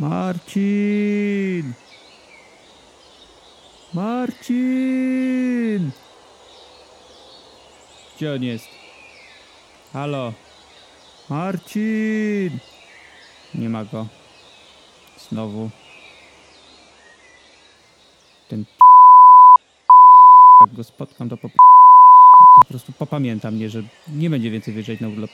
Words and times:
Marcin! 0.00 1.74
Marcin! 3.92 5.90
Gdzie 8.16 8.32
on 8.32 8.42
jest? 8.42 8.68
Halo? 9.92 10.32
Marcin! 11.30 12.58
Nie 13.54 13.68
ma 13.68 13.84
go. 13.84 14.06
Znowu. 15.28 15.70
Ten 18.48 18.64
jak 20.60 20.74
go 20.74 20.84
spotkam, 20.84 21.28
to 21.28 21.36
po, 21.36 21.48
po 21.48 22.66
prostu 22.68 22.92
popamiętam 22.92 23.54
mnie, 23.54 23.70
że 23.70 23.82
nie 24.08 24.30
będzie 24.30 24.50
więcej 24.50 24.74
wyjeżdżać 24.74 25.00
na 25.00 25.08
urlop. 25.08 25.30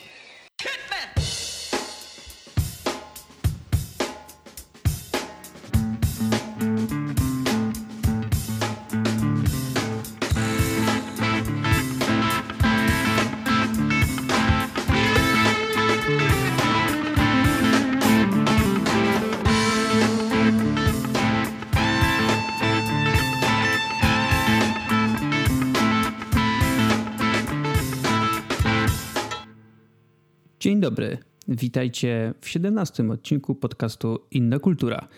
Dzień 30.60 30.80
dobry. 30.80 31.19
Witajcie 31.48 32.34
w 32.41 32.48
17 32.48 33.10
odcinku 33.10 33.55
podcastu 33.55 34.19
Inna 34.30 34.59
Kultura. 34.59 35.08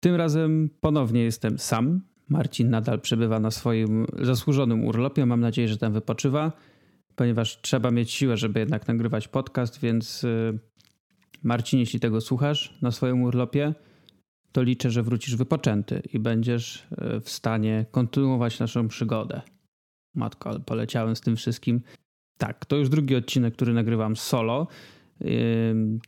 Tym 0.00 0.14
razem 0.14 0.70
ponownie 0.80 1.22
jestem 1.22 1.58
sam. 1.58 2.00
Marcin 2.28 2.70
nadal 2.70 3.00
przebywa 3.00 3.40
na 3.40 3.50
swoim 3.50 4.06
zasłużonym 4.22 4.84
urlopie. 4.84 5.26
Mam 5.26 5.40
nadzieję, 5.40 5.68
że 5.68 5.76
tam 5.76 5.92
wypoczywa, 5.92 6.52
ponieważ 7.16 7.60
trzeba 7.60 7.90
mieć 7.90 8.10
siłę, 8.10 8.36
żeby 8.36 8.60
jednak 8.60 8.88
nagrywać 8.88 9.28
podcast, 9.28 9.80
więc 9.80 10.24
y, 10.24 10.58
Marcin, 11.42 11.80
jeśli 11.80 12.00
tego 12.00 12.20
słuchasz 12.20 12.78
na 12.82 12.90
swoim 12.90 13.22
urlopie, 13.22 13.74
to 14.52 14.62
liczę, 14.62 14.90
że 14.90 15.02
wrócisz 15.02 15.36
wypoczęty 15.36 16.02
i 16.12 16.18
będziesz 16.18 16.76
y, 16.76 17.20
w 17.20 17.30
stanie 17.30 17.86
kontynuować 17.90 18.58
naszą 18.60 18.88
przygodę. 18.88 19.42
Matko, 20.14 20.50
ale 20.50 20.60
poleciałem 20.60 21.16
z 21.16 21.20
tym 21.20 21.36
wszystkim. 21.36 21.80
Tak, 22.42 22.66
to 22.66 22.76
już 22.76 22.88
drugi 22.88 23.16
odcinek, 23.16 23.54
który 23.54 23.72
nagrywam 23.72 24.16
solo. 24.16 24.66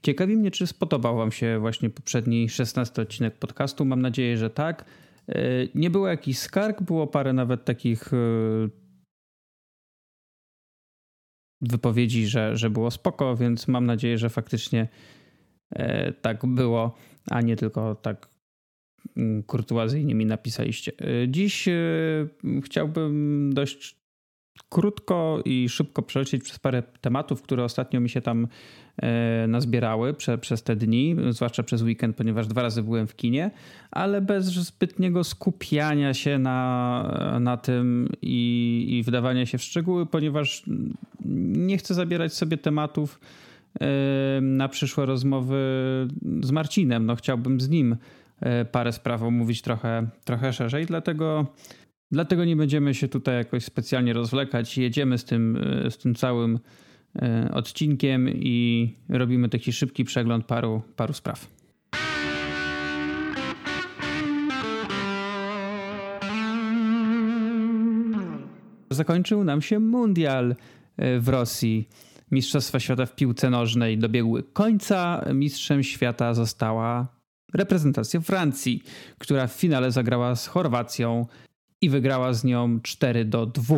Ciekawi 0.02 0.36
mnie, 0.36 0.50
czy 0.50 0.66
spodobał 0.66 1.16
Wam 1.16 1.32
się 1.32 1.58
właśnie 1.58 1.90
poprzedni 1.90 2.48
16 2.48 3.02
odcinek 3.02 3.38
podcastu. 3.38 3.84
Mam 3.84 4.02
nadzieję, 4.02 4.36
że 4.36 4.50
tak. 4.50 4.84
Yy, 5.28 5.68
nie 5.74 5.90
było 5.90 6.08
jakichś 6.08 6.38
skarg, 6.38 6.82
było 6.82 7.06
parę 7.06 7.32
nawet 7.32 7.64
takich 7.64 8.12
yy, 8.12 8.70
wypowiedzi, 11.60 12.26
że, 12.26 12.56
że 12.56 12.70
było 12.70 12.90
spoko, 12.90 13.36
więc 13.36 13.68
mam 13.68 13.86
nadzieję, 13.86 14.18
że 14.18 14.30
faktycznie 14.30 14.88
yy, 15.76 16.12
tak 16.22 16.46
było, 16.46 16.94
a 17.30 17.40
nie 17.40 17.56
tylko 17.56 17.94
tak 17.94 18.28
mm, 19.16 19.42
kurtuazyjnie 19.42 20.14
mi 20.14 20.26
napisaliście. 20.26 20.92
Dziś 21.28 21.68
chciałbym 22.62 23.50
dość 23.52 24.03
krótko 24.68 25.40
i 25.44 25.68
szybko 25.68 26.02
przelecieć 26.02 26.42
przez 26.44 26.58
parę 26.58 26.82
tematów, 27.00 27.42
które 27.42 27.64
ostatnio 27.64 28.00
mi 28.00 28.10
się 28.10 28.20
tam 28.20 28.48
e, 28.96 29.46
nazbierały 29.48 30.14
prze, 30.14 30.38
przez 30.38 30.62
te 30.62 30.76
dni, 30.76 31.16
zwłaszcza 31.30 31.62
przez 31.62 31.82
weekend, 31.82 32.16
ponieważ 32.16 32.46
dwa 32.46 32.62
razy 32.62 32.82
byłem 32.82 33.06
w 33.06 33.16
kinie, 33.16 33.50
ale 33.90 34.20
bez 34.20 34.44
zbytniego 34.44 35.24
skupiania 35.24 36.14
się 36.14 36.38
na, 36.38 37.38
na 37.40 37.56
tym 37.56 38.08
i, 38.22 38.86
i 38.88 39.02
wdawania 39.02 39.46
się 39.46 39.58
w 39.58 39.62
szczegóły, 39.62 40.06
ponieważ 40.06 40.62
nie 41.54 41.78
chcę 41.78 41.94
zabierać 41.94 42.34
sobie 42.34 42.56
tematów 42.56 43.20
e, 43.80 44.40
na 44.40 44.68
przyszłe 44.68 45.06
rozmowy 45.06 45.58
z 46.42 46.50
Marcinem. 46.50 47.06
No, 47.06 47.16
chciałbym 47.16 47.60
z 47.60 47.68
nim 47.68 47.96
e, 48.40 48.64
parę 48.64 48.92
spraw 48.92 49.22
omówić 49.22 49.62
trochę, 49.62 50.06
trochę 50.24 50.52
szerzej, 50.52 50.86
dlatego 50.86 51.46
Dlatego 52.12 52.44
nie 52.44 52.56
będziemy 52.56 52.94
się 52.94 53.08
tutaj 53.08 53.36
jakoś 53.36 53.64
specjalnie 53.64 54.12
rozwlekać. 54.12 54.78
Jedziemy 54.78 55.18
z 55.18 55.24
tym, 55.24 55.56
e, 55.86 55.90
z 55.90 55.98
tym 55.98 56.14
całym 56.14 56.58
e, 57.16 57.50
odcinkiem 57.54 58.28
i 58.28 58.88
robimy 59.08 59.48
taki 59.48 59.72
szybki 59.72 60.04
przegląd 60.04 60.46
paru, 60.46 60.82
paru 60.96 61.12
spraw. 61.12 61.46
Zakończył 68.90 69.44
nam 69.44 69.62
się 69.62 69.78
mundial 69.78 70.54
e, 70.96 71.20
w 71.20 71.28
Rosji. 71.28 71.88
Mistrzostwa 72.30 72.80
Świata 72.80 73.06
w 73.06 73.14
piłce 73.14 73.50
nożnej 73.50 73.98
dobiegły 73.98 74.42
końca. 74.42 75.24
Mistrzem 75.34 75.82
świata 75.82 76.34
została 76.34 77.08
reprezentacja 77.54 78.20
Francji, 78.20 78.82
która 79.18 79.46
w 79.46 79.52
finale 79.52 79.90
zagrała 79.90 80.36
z 80.36 80.46
Chorwacją 80.46 81.26
i 81.84 81.88
wygrała 81.88 82.32
z 82.32 82.44
nią 82.44 82.80
4 82.82 83.24
do 83.24 83.46
2. 83.46 83.76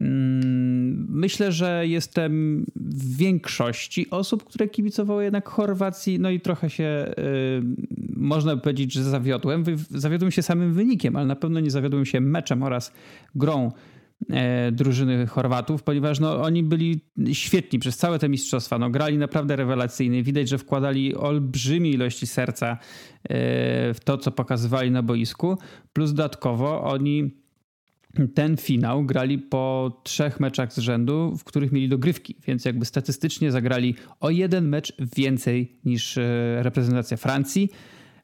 Mm, 0.00 1.06
myślę, 1.10 1.52
że 1.52 1.86
jestem 1.86 2.64
w 2.76 3.16
większości 3.16 4.10
osób, 4.10 4.44
które 4.44 4.68
kibicowały 4.68 5.24
jednak 5.24 5.48
Chorwacji, 5.48 6.20
no 6.20 6.30
i 6.30 6.40
trochę 6.40 6.70
się 6.70 7.14
yy, 7.16 7.62
można 8.16 8.56
by 8.56 8.62
powiedzieć, 8.62 8.92
że 8.92 9.04
zawiodłem. 9.04 9.64
Zawiodłem 9.90 10.30
się 10.30 10.42
samym 10.42 10.72
wynikiem, 10.72 11.16
ale 11.16 11.26
na 11.26 11.36
pewno 11.36 11.60
nie 11.60 11.70
zawiodłem 11.70 12.04
się 12.04 12.20
meczem 12.20 12.62
oraz 12.62 12.92
grą 13.34 13.72
drużyny 14.72 15.26
Chorwatów, 15.26 15.82
ponieważ 15.82 16.20
no, 16.20 16.42
oni 16.42 16.62
byli 16.62 17.00
świetni 17.32 17.78
przez 17.78 17.96
całe 17.96 18.18
te 18.18 18.28
mistrzostwa. 18.28 18.78
No, 18.78 18.90
grali 18.90 19.18
naprawdę 19.18 19.56
rewelacyjnie. 19.56 20.22
Widać, 20.22 20.48
że 20.48 20.58
wkładali 20.58 21.14
olbrzymie 21.14 21.90
ilości 21.90 22.26
serca 22.26 22.72
e, 22.72 22.78
w 23.94 24.00
to, 24.04 24.18
co 24.18 24.30
pokazywali 24.30 24.90
na 24.90 25.02
boisku. 25.02 25.58
Plus 25.92 26.12
dodatkowo 26.12 26.82
oni 26.82 27.30
ten 28.34 28.56
finał 28.56 29.04
grali 29.04 29.38
po 29.38 29.92
trzech 30.04 30.40
meczach 30.40 30.72
z 30.72 30.78
rzędu, 30.78 31.36
w 31.38 31.44
których 31.44 31.72
mieli 31.72 31.88
dogrywki, 31.88 32.36
więc 32.46 32.64
jakby 32.64 32.84
statystycznie 32.84 33.52
zagrali 33.52 33.94
o 34.20 34.30
jeden 34.30 34.68
mecz 34.68 34.92
więcej 35.16 35.78
niż 35.84 36.18
e, 36.18 36.22
reprezentacja 36.62 37.16
Francji. 37.16 37.70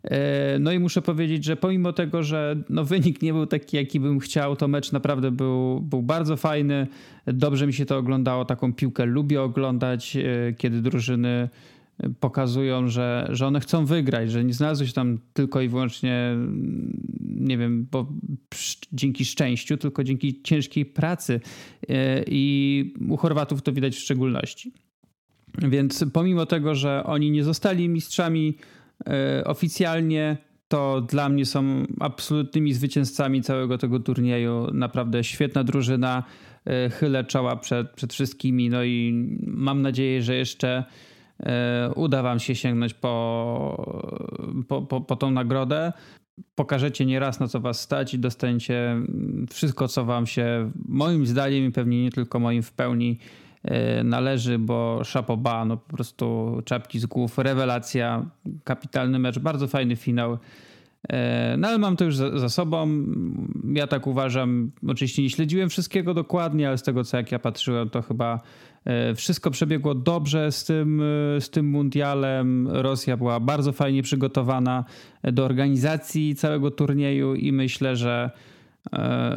E, 0.05 0.59
no 0.59 0.73
i 0.73 0.79
muszę 0.79 1.03
powiedzieć, 1.03 1.45
że 1.45 1.57
pomimo 1.57 1.93
tego, 1.93 2.23
że 2.23 2.57
no 2.69 2.85
wynik 2.85 3.23
nie 3.23 3.33
był 3.33 3.47
taki, 3.47 3.77
jaki 3.77 4.01
bym 4.01 4.21
chciał, 4.21 4.57
to 4.57 4.69
mecz 4.69 4.93
naprawdę 4.93 5.31
był, 5.31 5.81
był 5.81 6.03
bardzo 6.03 6.37
fajny. 6.37 6.87
Dobrze 7.27 7.67
mi 7.67 7.73
się 7.73 7.87
to 7.87 7.99
oglądało. 7.99 8.45
Taką 8.45 8.73
piłkę 8.73 9.07
lubię 9.07 9.43
oglądać, 9.43 10.17
e, 10.17 10.53
kiedy 10.53 10.83
drużyny 10.83 11.49
pokazują, 12.21 12.89
że, 12.89 13.29
że 13.31 13.47
one 13.47 13.61
chcą 13.61 13.87
wygrać, 13.87 14.31
że 14.31 14.45
nie 14.45 14.55
znalazły 14.55 14.87
się 14.87 14.93
tam 14.93 15.19
tylko 15.33 15.61
i 15.61 15.69
wyłącznie, 15.69 16.37
nie 17.21 17.59
wiem, 17.59 17.87
bo 17.91 18.07
dzięki 18.93 19.25
szczęściu, 19.25 19.77
tylko 19.77 20.05
dzięki 20.05 20.43
ciężkiej 20.43 20.87
pracy. 20.87 21.41
E, 21.89 22.25
I 22.27 22.95
u 23.09 23.17
Chorwatów 23.17 23.63
to 23.63 23.73
widać 23.73 23.95
w 23.95 23.99
szczególności. 23.99 24.73
Więc 25.59 26.05
pomimo 26.13 26.47
tego, 26.47 26.75
że 26.75 27.05
oni 27.05 27.31
nie 27.31 27.45
zostali 27.45 27.89
mistrzami 27.89 28.57
oficjalnie 29.45 30.37
to 30.69 31.01
dla 31.01 31.29
mnie 31.29 31.47
są 31.47 31.85
absolutnymi 32.01 32.73
zwycięzcami 32.73 33.43
całego 33.43 33.79
tego 33.79 34.01
turnieju. 34.01 34.67
Naprawdę 34.73 35.25
świetna 35.25 35.65
drużyna. 35.65 36.25
E, 36.67 36.91
chylę 36.91 37.25
czoła 37.25 37.57
przed, 37.57 37.91
przed 37.91 38.13
wszystkimi. 38.13 38.71
No 38.71 38.85
i 38.85 39.29
mam 39.47 39.83
nadzieję, 39.83 40.23
że 40.23 40.35
jeszcze 40.35 40.85
e, 41.41 41.91
uda 41.95 42.23
Wam 42.23 42.41
się 42.41 42.55
sięgnąć 42.55 42.95
po, 42.95 43.87
po, 44.69 44.83
po, 44.83 45.01
po 45.01 45.17
tą 45.17 45.31
nagrodę. 45.31 45.93
Pokażecie 46.55 47.07
nieraz 47.07 47.41
na 47.41 47.49
co 47.49 47.61
Was 47.61 47.81
stać 47.81 48.15
i 48.15 48.19
dostaniecie 48.19 48.97
wszystko, 49.50 49.89
co 49.89 50.05
Wam 50.05 50.27
się, 50.27 50.71
moim 50.89 51.27
zdaniem 51.27 51.67
i 51.67 51.73
pewnie 51.73 52.03
nie 52.03 52.11
tylko 52.11 52.41
moim, 52.41 52.62
w 52.62 52.73
pełni 52.73 53.19
E, 53.19 53.44
należy, 54.05 54.58
bo 54.58 55.00
Szapoba, 55.05 55.64
no 55.64 55.76
po 55.76 55.96
prostu 55.96 56.56
czapki 56.64 56.99
z 56.99 57.06
głów, 57.06 57.38
rewelacja, 57.38 58.26
kapitalny 58.64 59.19
mecz, 59.19 59.38
bardzo 59.38 59.69
fajny 59.69 59.96
finał. 59.96 60.38
E, 61.08 61.56
no 61.58 61.69
ale 61.69 61.78
mam 61.78 61.96
to 61.96 62.05
już 62.05 62.16
za, 62.16 62.38
za, 62.38 62.49
sobą. 62.49 63.05
Ja 63.75 63.87
tak 63.87 64.06
uważam. 64.06 64.70
Oczywiście 64.88 65.22
nie 65.22 65.31
śledziłem 65.31 65.69
wszystkiego 65.69 66.14
dokładnie, 66.14 66.69
ale 66.69 66.78
z 66.78 66.82
tego 66.82 67.05
co 67.05 67.16
jak 67.16 67.32
ja 67.32 67.38
patrzyłem, 67.38 67.90
to 67.90 68.02
chyba 68.02 68.40
e, 68.84 69.14
wszystko 69.14 69.50
przebiegło 69.50 69.94
dobrze 69.94 70.52
z 70.52 70.64
tym, 70.64 71.02
z 71.40 71.50
tym 71.50 71.66
mundialem. 71.66 72.69
Rosja 72.69 73.16
była 73.16 73.40
bardzo 73.40 73.72
fajnie 73.72 74.02
przygotowana 74.02 74.84
do 75.22 75.44
organizacji 75.44 76.34
całego 76.34 76.70
turnieju 76.70 77.34
i 77.34 77.52
myślę, 77.52 77.96
że 77.96 78.31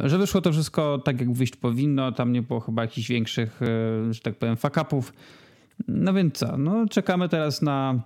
że 0.04 0.18
wyszło 0.18 0.40
to 0.40 0.52
wszystko 0.52 0.98
tak, 0.98 1.20
jak 1.20 1.32
wyjść 1.32 1.56
powinno. 1.56 2.12
Tam 2.12 2.32
nie 2.32 2.42
było 2.42 2.60
chyba 2.60 2.82
jakichś 2.82 3.08
większych, 3.08 3.62
e, 3.62 4.14
że 4.14 4.20
tak 4.20 4.34
powiem, 4.34 4.56
fakapów. 4.56 5.12
No 5.88 6.12
więc 6.12 6.34
co? 6.34 6.56
No, 6.56 6.86
czekamy 6.88 7.28
teraz 7.28 7.62
na, 7.62 8.02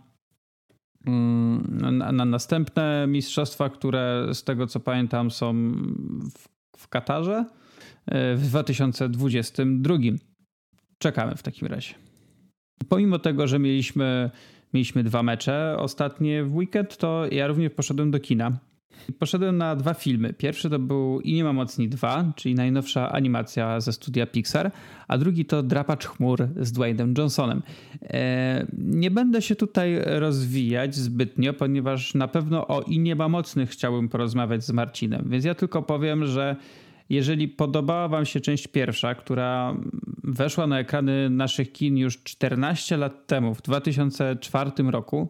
mm, 1.07 1.79
na, 1.99 2.13
na 2.13 2.25
następne 2.25 3.07
mistrzostwa, 3.09 3.71
które 3.71 4.29
z 4.33 4.45
tego 4.45 4.67
co 4.67 4.81
pamiętam 4.81 5.31
są 5.31 5.73
w, 6.35 6.49
w 6.77 6.89
Katarze 6.89 7.45
w 8.37 8.41
2022. 8.43 9.95
Czekamy 10.99 11.37
w 11.37 11.43
takim 11.43 11.69
razie. 11.69 11.95
Pomimo 12.89 13.19
tego, 13.19 13.47
że 13.47 13.59
mieliśmy, 13.59 14.31
mieliśmy 14.75 15.05
dwa 15.05 15.23
mecze 15.23 15.77
ostatnie 15.79 16.45
w 16.45 16.57
weekend, 16.57 16.97
to 16.97 17.27
ja 17.31 17.47
również 17.47 17.73
poszedłem 17.73 18.11
do 18.11 18.21
kina. 18.21 18.59
Poszedłem 19.19 19.59
na 19.59 19.77
dwa 19.77 19.95
filmy. 19.95 20.33
Pierwszy 20.33 20.71
to 20.71 20.79
był 20.79 21.21
I 21.21 21.35
nie 21.35 21.45
ma 21.45 21.53
mocni 21.53 21.89
2, 21.89 22.33
czyli 22.37 22.55
najnowsza 22.55 23.13
animacja 23.13 23.81
ze 23.81 23.93
studia 23.93 24.27
Pixar, 24.27 24.71
a 25.09 25.19
drugi 25.19 25.45
to 25.45 25.63
Drapacz 25.63 26.07
chmur 26.07 26.49
z 26.61 26.73
Dwaynem 26.73 27.15
Johnsonem. 27.19 27.63
E, 28.03 28.67
nie 28.79 29.11
będę 29.11 29.43
się 29.43 29.57
tutaj 29.57 30.01
rozwijać 30.05 30.95
zbytnio, 30.95 31.53
ponieważ 31.53 32.15
na 32.15 32.29
pewno 32.29 32.67
o 32.67 32.83
I 32.83 32.99
nie 32.99 33.17
ma 33.17 33.29
mocnych 33.29 33.71
chciałbym 33.71 34.09
porozmawiać 34.09 34.65
z 34.65 34.71
Marcinem, 34.71 35.25
więc 35.27 35.45
ja 35.45 35.55
tylko 35.55 35.83
powiem, 35.83 36.27
że 36.27 36.57
jeżeli 37.11 37.49
podobała 37.49 38.09
Wam 38.09 38.27
się 38.27 38.41
część 38.41 38.69
pierwsza, 38.69 39.15
która 39.15 39.77
weszła 40.25 40.67
na 40.67 40.79
ekrany 40.79 41.31
naszych 41.31 41.73
kin 41.73 41.97
już 41.97 42.23
14 42.23 42.97
lat 42.97 43.27
temu, 43.27 43.55
w 43.55 43.63
2004 43.63 44.71
roku, 44.91 45.29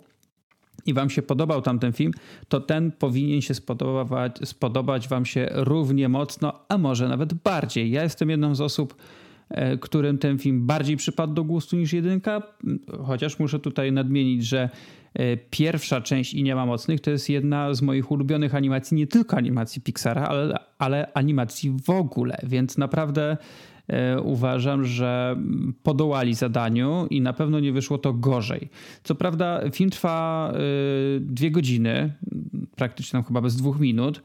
i 0.87 0.95
Wam 0.95 1.11
się 1.11 1.23
podobał 1.23 1.63
tamten 1.63 1.93
film, 1.93 2.13
to 2.49 2.61
ten 2.61 2.93
powinien 2.93 3.43
się 3.43 3.55
spodobać, 3.55 4.37
spodobać 4.45 5.09
Wam 5.09 5.27
się 5.27 5.49
równie 5.53 6.09
mocno, 6.09 6.53
a 6.69 6.79
może 6.79 7.09
nawet 7.09 7.35
bardziej. 7.35 7.91
Ja 7.91 8.03
jestem 8.03 8.31
jedną 8.31 8.55
z 8.55 8.61
osób, 8.61 8.95
e, 9.51 9.79
którym 9.79 10.19
ten 10.19 10.39
film 10.39 10.67
bardziej 10.67 10.97
przypadł 10.97 11.35
do 11.35 11.45
gustu 11.45 11.77
niż 11.77 11.93
jedynka, 11.93 12.43
chociaż 13.05 13.39
muszę 13.39 13.59
tutaj 13.59 13.93
nadmienić, 13.93 14.45
że 14.47 14.71
e, 15.15 15.37
pierwsza 15.37 16.01
część 16.01 16.35
i 16.35 16.43
nie 16.43 16.55
ma 16.55 16.67
mocnych 16.67 17.01
to 17.01 17.11
jest 17.11 17.29
jedna 17.29 17.75
z 17.75 17.83
moich 17.83 18.11
ulubionych 18.11 18.55
animacji, 18.55 18.97
nie 18.97 19.07
tylko 19.07 19.37
animacji 19.37 19.83
Pixara, 19.83 20.27
ale, 20.27 20.59
ale 20.79 21.13
animacji 21.15 21.77
w 21.85 21.91
ogóle, 21.91 22.39
więc 22.43 22.79
naprawdę 22.79 23.37
uważam, 24.23 24.85
że 24.85 25.37
podołali 25.83 26.35
zadaniu 26.35 27.07
i 27.11 27.21
na 27.21 27.33
pewno 27.33 27.61
nie 27.61 27.73
wyszło 27.73 27.99
to 27.99 28.13
gorzej. 28.13 28.69
Co 29.05 29.15
prawda, 29.15 29.61
film 29.73 29.91
trwa 29.91 30.53
e, 30.55 31.21
dwie 31.21 31.51
godziny, 31.51 32.13
praktycznie 32.77 33.13
tam 33.13 33.25
chyba 33.25 33.41
bez 33.41 33.57
dwóch 33.57 33.81
minut. 33.81 34.23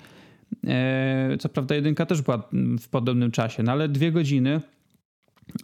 E, 0.68 1.38
co 1.40 1.50
prawda, 1.50 1.76
jedynka 1.76 2.06
też 2.06 2.22
była 2.22 2.50
w 2.80 2.90
podobnym 2.90 3.32
czasie, 3.32 3.64
no 3.64 3.72
ale 3.72 3.90
dwie 3.90 4.12
godziny. 4.12 4.62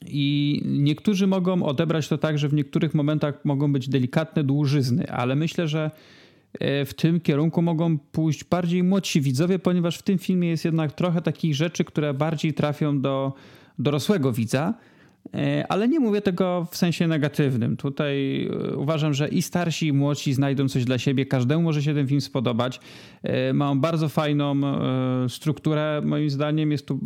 I 0.08 0.62
niektórzy 0.66 1.28
mogą 1.28 1.64
odebrać 1.64 2.08
to 2.08 2.18
tak, 2.18 2.38
że 2.38 2.50
w 2.50 2.54
niektórych 2.54 2.94
momentach 2.94 3.46
mogą 3.46 3.74
być 3.74 3.90
delikatne 3.90 4.44
dłużyzny, 4.44 5.12
ale 5.12 5.36
myślę, 5.36 5.68
że 5.68 5.92
w 6.62 6.92
tym 6.96 7.20
kierunku 7.20 7.62
mogą 7.62 7.98
pójść 7.98 8.44
bardziej 8.44 8.84
młodsi 8.84 9.22
widzowie, 9.22 9.60
ponieważ 9.60 9.98
w 9.98 10.04
tym 10.04 10.18
filmie 10.18 10.50
jest 10.50 10.66
jednak 10.66 10.92
trochę 10.92 11.22
takich 11.22 11.56
rzeczy, 11.56 11.84
które 11.84 12.14
bardziej 12.14 12.54
trafią 12.54 13.02
do 13.02 13.34
dorosłego 13.80 14.32
widza, 14.32 14.74
e, 15.34 15.66
ale 15.70 15.88
nie 15.88 16.00
mówię 16.00 16.22
tego 16.22 16.68
w 16.72 16.78
sensie 16.78 17.08
negatywnym. 17.08 17.78
Tutaj 17.78 18.46
e, 18.72 18.76
uważam, 18.76 19.14
że 19.14 19.28
i 19.28 19.42
starsi, 19.42 19.88
i 19.88 19.94
młodsi 19.94 20.34
znajdą 20.34 20.70
coś 20.70 20.86
dla 20.86 20.98
siebie. 20.98 21.26
Każdemu 21.26 21.64
może 21.64 21.84
się 21.84 21.94
ten 21.94 22.08
film 22.08 22.22
spodobać. 22.22 22.80
E, 23.24 23.54
ma 23.54 23.76
bardzo 23.76 24.10
fajną 24.10 24.56
strukturę, 25.30 26.02
moim 26.06 26.30
zdaniem. 26.30 26.72
Jest 26.72 26.88
tu 26.88 27.00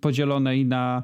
podzielone 0.00 0.56
i 0.56 0.64
na. 0.64 1.02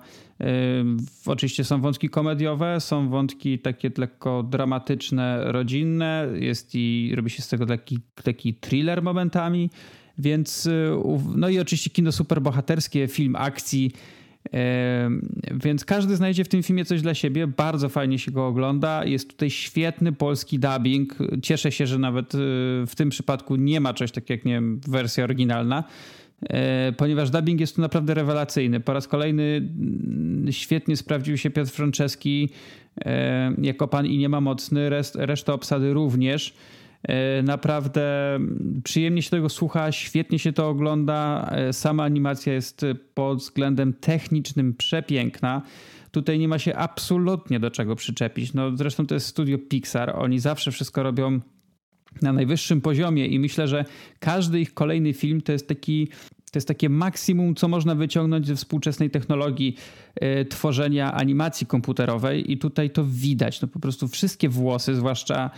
Oczywiście 1.26 1.64
są 1.64 1.80
wątki 1.80 2.08
komediowe, 2.08 2.80
są 2.80 3.08
wątki 3.08 3.58
takie 3.58 3.90
lekko 3.98 4.42
dramatyczne, 4.42 5.52
rodzinne. 5.52 6.28
Jest 6.34 6.70
i 6.74 7.12
robi 7.16 7.30
się 7.30 7.42
z 7.42 7.48
tego 7.48 7.66
taki, 7.66 7.98
taki 8.24 8.54
thriller 8.54 9.02
momentami. 9.02 9.70
Więc. 10.18 10.68
No 11.36 11.48
i 11.48 11.60
oczywiście 11.60 11.90
kino 11.90 12.12
superbohaterskie, 12.12 13.08
film 13.08 13.36
akcji 13.36 13.92
więc 15.54 15.84
każdy 15.84 16.16
znajdzie 16.16 16.44
w 16.44 16.48
tym 16.48 16.62
filmie 16.62 16.84
coś 16.84 17.02
dla 17.02 17.14
siebie. 17.14 17.46
Bardzo 17.46 17.88
fajnie 17.88 18.18
się 18.18 18.30
go 18.30 18.46
ogląda. 18.46 19.04
Jest 19.04 19.28
tutaj 19.28 19.50
świetny 19.50 20.12
polski 20.12 20.58
dubbing. 20.58 21.18
Cieszę 21.42 21.72
się, 21.72 21.86
że 21.86 21.98
nawet 21.98 22.34
y, 22.34 22.38
w 22.86 22.92
tym 22.96 23.10
przypadku 23.10 23.56
nie 23.56 23.80
ma 23.80 23.94
czegoś 23.94 24.12
takiego 24.12 24.38
jak 24.38 24.44
nie 24.44 24.52
wiem, 24.52 24.80
wersja 24.88 25.24
oryginalna 25.24 25.84
e, 26.42 26.92
ponieważ 26.92 27.30
dubbing 27.30 27.60
jest 27.60 27.76
tu 27.76 27.80
naprawdę 27.80 28.14
rewelacyjny. 28.14 28.80
Po 28.80 28.92
raz 28.92 29.08
kolejny 29.08 29.42
mm, 29.42 30.52
świetnie 30.52 30.96
sprawdził 30.96 31.36
się 31.36 31.50
Piotr 31.50 31.70
Franceski 31.70 32.48
e, 33.04 33.54
jako 33.62 33.88
pan 33.88 34.06
i 34.06 34.18
nie 34.18 34.28
ma 34.28 34.40
mocny, 34.40 34.90
reszta 35.14 35.52
obsady 35.52 35.92
również. 35.92 36.54
E, 37.08 37.42
naprawdę 37.42 38.38
przyjemnie 38.84 39.22
się 39.22 39.30
tego 39.30 39.48
słucha, 39.48 39.92
świetnie 39.92 40.38
się 40.38 40.52
to 40.52 40.68
ogląda. 40.68 41.48
E, 41.50 41.72
sama 41.72 42.02
animacja 42.02 42.52
jest 42.52 42.86
pod 43.14 43.38
względem 43.38 43.92
technicznym 43.92 44.74
przepiękna. 44.74 45.62
Tutaj 46.10 46.38
nie 46.38 46.48
ma 46.48 46.58
się 46.58 46.76
absolutnie 46.76 47.60
do 47.60 47.70
czego 47.70 47.96
przyczepić. 47.96 48.54
No, 48.54 48.76
zresztą 48.76 49.06
to 49.06 49.14
jest 49.14 49.26
studio 49.26 49.58
Pixar. 49.58 50.12
Oni 50.18 50.38
zawsze 50.38 50.70
wszystko 50.72 51.02
robią 51.02 51.40
na 52.22 52.32
najwyższym 52.32 52.80
poziomie 52.80 53.26
i 53.26 53.38
myślę, 53.38 53.68
że 53.68 53.84
każdy 54.18 54.60
ich 54.60 54.74
kolejny 54.74 55.12
film 55.12 55.40
to 55.40 55.52
jest 55.52 55.68
taki 55.68 56.08
to 56.52 56.58
jest 56.58 56.68
takie 56.68 56.88
maksimum, 56.88 57.54
co 57.54 57.68
można 57.68 57.94
wyciągnąć 57.94 58.46
ze 58.46 58.56
współczesnej 58.56 59.10
technologii 59.10 59.76
y, 60.40 60.44
tworzenia 60.44 61.12
animacji 61.12 61.66
komputerowej, 61.66 62.52
i 62.52 62.58
tutaj 62.58 62.90
to 62.90 63.04
widać. 63.04 63.60
No 63.60 63.68
po 63.68 63.80
prostu 63.80 64.08
wszystkie 64.08 64.48
włosy, 64.48 64.94
zwłaszcza 64.94 65.50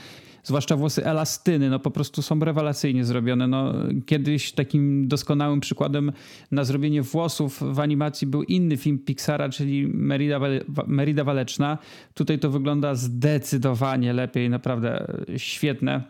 zwłaszcza 0.44 0.76
włosy 0.76 1.05
elastyny, 1.05 1.70
no 1.70 1.79
po 1.79 1.91
prostu 1.91 2.23
są 2.23 2.41
rewelacyjnie 2.41 3.05
zrobione. 3.05 3.46
No, 3.46 3.75
kiedyś 4.06 4.52
takim 4.52 5.08
doskonałym 5.08 5.61
przykładem 5.61 6.12
na 6.50 6.64
zrobienie 6.64 7.02
włosów 7.02 7.62
w 7.75 7.81
animacji 7.81 8.26
był 8.26 8.43
inny 8.43 8.76
film 8.76 8.99
Pixara, 8.99 9.49
czyli 9.49 9.87
Merida, 9.87 10.41
Merida 10.87 11.25
Waleczna. 11.25 11.79
Tutaj 12.14 12.38
to 12.38 12.50
wygląda 12.50 12.94
zdecydowanie 12.94 14.12
lepiej, 14.12 14.50
naprawdę 14.50 15.06
świetne. 15.37 16.02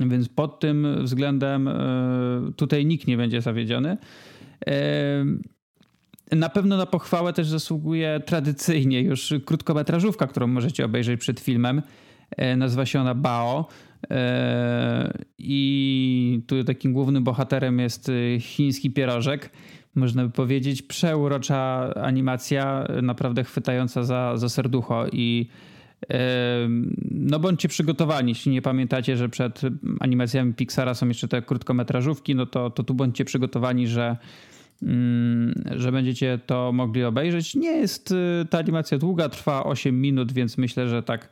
Więc 0.00 0.28
pod 0.28 0.60
tym 0.60 0.86
względem 1.02 1.68
e, 1.68 1.72
tutaj 2.56 2.86
nikt 2.86 3.06
nie 3.06 3.16
będzie 3.16 3.40
zawiedziony. 3.40 3.96
E, 4.66 5.24
na 6.36 6.48
pewno 6.48 6.76
na 6.76 6.86
pochwałę 6.86 7.32
też 7.32 7.48
zasługuje 7.48 8.20
tradycyjnie 8.26 9.00
już 9.00 9.34
krótkometrażówka, 9.44 10.26
którą 10.26 10.46
możecie 10.46 10.84
obejrzeć 10.84 11.20
przed 11.20 11.40
filmem. 11.40 11.82
E, 12.36 12.56
nazywa 12.56 12.86
się 12.86 13.00
ona 13.00 13.14
Bao. 13.14 13.68
E, 14.10 15.12
I 15.38 16.42
tu 16.46 16.64
takim 16.64 16.92
głównym 16.92 17.24
bohaterem 17.24 17.78
jest 17.78 18.08
e, 18.08 18.40
chiński 18.40 18.90
pierożek. 18.90 19.50
Można 19.94 20.24
by 20.24 20.30
powiedzieć, 20.30 20.82
przeurocza 20.82 21.92
animacja, 21.94 22.86
naprawdę 23.02 23.44
chwytająca 23.44 24.04
za, 24.04 24.36
za 24.36 24.48
serducho. 24.48 25.06
I 25.12 25.48
no 27.10 27.38
bądźcie 27.38 27.68
przygotowani, 27.68 28.28
jeśli 28.28 28.52
nie 28.52 28.62
pamiętacie, 28.62 29.16
że 29.16 29.28
przed 29.28 29.60
animacjami 30.00 30.54
Pixara 30.54 30.94
są 30.94 31.08
jeszcze 31.08 31.28
te 31.28 31.42
krótkometrażówki, 31.42 32.34
no 32.34 32.46
to, 32.46 32.70
to 32.70 32.82
tu 32.82 32.94
bądźcie 32.94 33.24
przygotowani, 33.24 33.86
że, 33.86 34.16
mm, 34.82 35.64
że 35.76 35.92
będziecie 35.92 36.38
to 36.46 36.72
mogli 36.72 37.04
obejrzeć. 37.04 37.54
Nie 37.54 37.70
jest 37.70 38.14
ta 38.50 38.58
animacja 38.58 38.98
długa, 38.98 39.28
trwa 39.28 39.64
8 39.64 40.00
minut, 40.00 40.32
więc 40.32 40.58
myślę, 40.58 40.88
że 40.88 41.02
tak 41.02 41.28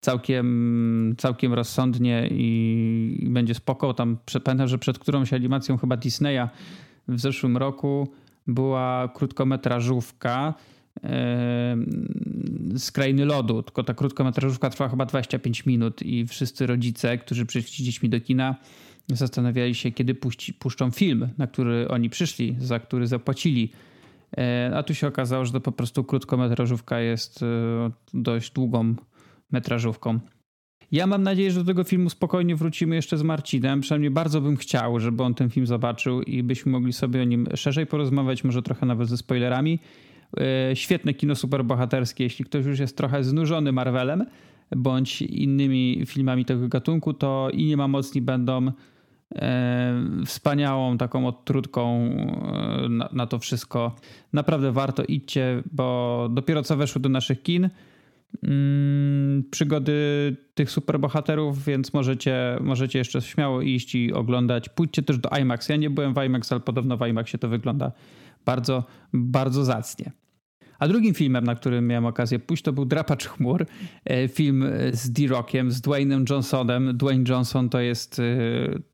całkiem, 0.00 1.14
całkiem 1.18 1.54
rozsądnie 1.54 2.28
i, 2.30 3.28
będzie 3.30 3.54
spoko. 3.54 3.94
Tam 3.94 4.16
pamiętam, 4.44 4.68
że 4.68 4.78
przed 4.78 4.98
którąś 4.98 5.32
animacją 5.32 5.76
chyba 5.76 5.96
Disneya 5.96 6.48
w 7.08 7.20
zeszłym 7.20 7.56
roku 7.56 8.08
była 8.46 9.08
krótkometrażówka 9.14 10.54
z 12.76 12.90
krainy 12.92 13.24
lodu, 13.24 13.62
tylko 13.62 13.84
ta 13.84 13.94
krótkometrażówka 13.94 14.70
trwa 14.70 14.88
chyba 14.88 15.06
25 15.06 15.66
minut 15.66 16.02
i 16.02 16.26
wszyscy 16.26 16.66
rodzice, 16.66 17.18
którzy 17.18 17.46
przyszli 17.46 17.84
dziećmi 17.84 18.08
do 18.08 18.20
kina, 18.20 18.56
zastanawiali 19.08 19.74
się, 19.74 19.92
kiedy 19.92 20.14
puści, 20.14 20.54
puszczą 20.54 20.90
film, 20.90 21.28
na 21.38 21.46
który 21.46 21.88
oni 21.88 22.10
przyszli, 22.10 22.56
za 22.60 22.78
który 22.78 23.06
zapłacili. 23.06 23.72
E, 24.38 24.72
a 24.74 24.82
tu 24.82 24.94
się 24.94 25.06
okazało, 25.06 25.44
że 25.44 25.52
to 25.52 25.60
po 25.60 25.72
prostu 25.72 26.04
krótkometrażówka 26.04 27.00
jest 27.00 27.42
e, 27.42 27.46
dość 28.14 28.52
długą 28.52 28.94
metrażówką. 29.52 30.20
Ja 30.92 31.06
mam 31.06 31.22
nadzieję, 31.22 31.50
że 31.50 31.60
do 31.60 31.66
tego 31.66 31.84
filmu 31.84 32.10
spokojnie 32.10 32.56
wrócimy 32.56 32.96
jeszcze 32.96 33.18
z 33.18 33.22
Marcinem. 33.22 33.80
Przynajmniej 33.80 34.10
bardzo 34.10 34.40
bym 34.40 34.56
chciał, 34.56 35.00
żeby 35.00 35.22
on 35.22 35.34
ten 35.34 35.50
film 35.50 35.66
zobaczył 35.66 36.22
i 36.22 36.42
byśmy 36.42 36.72
mogli 36.72 36.92
sobie 36.92 37.22
o 37.22 37.24
nim 37.24 37.46
szerzej 37.54 37.86
porozmawiać, 37.86 38.44
może 38.44 38.62
trochę 38.62 38.86
nawet 38.86 39.08
ze 39.08 39.16
spoilerami. 39.16 39.78
E, 40.40 40.76
świetne 40.76 41.14
kino 41.14 41.34
superbohaterskie. 41.34 42.24
Jeśli 42.24 42.44
ktoś 42.44 42.66
już 42.66 42.78
jest 42.78 42.96
trochę 42.96 43.24
znużony 43.24 43.72
Marvelem 43.72 44.26
bądź 44.76 45.22
innymi 45.22 46.02
filmami 46.06 46.44
tego 46.44 46.68
gatunku, 46.68 47.14
to 47.14 47.48
i 47.52 47.66
nie 47.66 47.76
ma 47.76 47.88
mocni 47.88 48.22
będą 48.22 48.72
e, 49.34 50.04
wspaniałą 50.26 50.98
taką 50.98 51.26
odtrutką 51.26 52.10
e, 52.84 52.88
na, 52.88 53.08
na 53.12 53.26
to 53.26 53.38
wszystko. 53.38 53.94
Naprawdę 54.32 54.72
warto 54.72 55.04
idźcie, 55.04 55.62
bo 55.72 56.28
dopiero 56.30 56.62
co 56.62 56.76
weszły 56.76 57.00
do 57.00 57.08
naszych 57.08 57.42
kin 57.42 57.70
przygody 59.50 59.92
tych 60.54 60.70
superbohaterów, 60.70 61.64
więc 61.64 61.92
możecie, 61.92 62.58
możecie 62.60 62.98
jeszcze 62.98 63.20
śmiało 63.20 63.62
iść 63.62 63.94
i 63.94 64.12
oglądać. 64.12 64.68
Pójdźcie 64.68 65.02
też 65.02 65.18
do 65.18 65.28
IMAX. 65.40 65.68
Ja 65.68 65.76
nie 65.76 65.90
byłem 65.90 66.14
w 66.14 66.24
IMAX, 66.24 66.52
ale 66.52 66.60
podobno 66.60 66.96
w 66.96 67.06
IMAXie 67.06 67.38
to 67.38 67.48
wygląda 67.48 67.92
bardzo, 68.44 68.84
bardzo 69.12 69.64
zacnie. 69.64 70.12
A 70.78 70.88
drugim 70.88 71.14
filmem, 71.14 71.44
na 71.44 71.54
którym 71.54 71.86
miałem 71.86 72.06
okazję 72.06 72.38
pójść, 72.38 72.62
to 72.62 72.72
był 72.72 72.84
Drapacz 72.84 73.26
Chmur. 73.26 73.66
E, 74.04 74.28
film 74.28 74.64
z 74.92 75.10
D-Rockiem, 75.12 75.70
z 75.70 75.80
Dwaynem 75.80 76.24
Johnsonem. 76.30 76.96
Dwayne 76.96 77.24
Johnson 77.28 77.68
to 77.68 77.80
jest 77.80 78.18
e, 78.18 78.22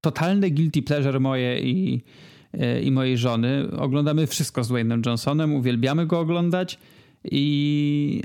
totalny 0.00 0.50
guilty 0.50 0.82
pleasure 0.82 1.20
moje 1.20 1.60
i, 1.60 2.02
e, 2.52 2.82
i 2.82 2.90
mojej 2.90 3.18
żony. 3.18 3.68
Oglądamy 3.78 4.26
wszystko 4.26 4.64
z 4.64 4.68
Dwaynem 4.68 5.02
Johnsonem, 5.06 5.54
uwielbiamy 5.54 6.06
go 6.06 6.20
oglądać. 6.20 6.78
I 7.30 8.22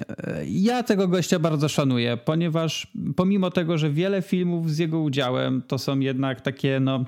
ja 0.48 0.84
tego 0.84 1.08
gościa 1.08 1.40
bardzo 1.40 1.70
szanuję, 1.70 2.18
ponieważ 2.18 2.88
pomimo 3.16 3.52
tego, 3.52 3.78
że 3.78 3.90
wiele 3.90 4.22
filmów 4.22 4.72
z 4.72 4.78
jego 4.78 5.00
udziałem 5.00 5.62
to 5.68 5.78
są 5.78 6.00
jednak 6.00 6.42
takie 6.42 6.80
no 6.80 7.06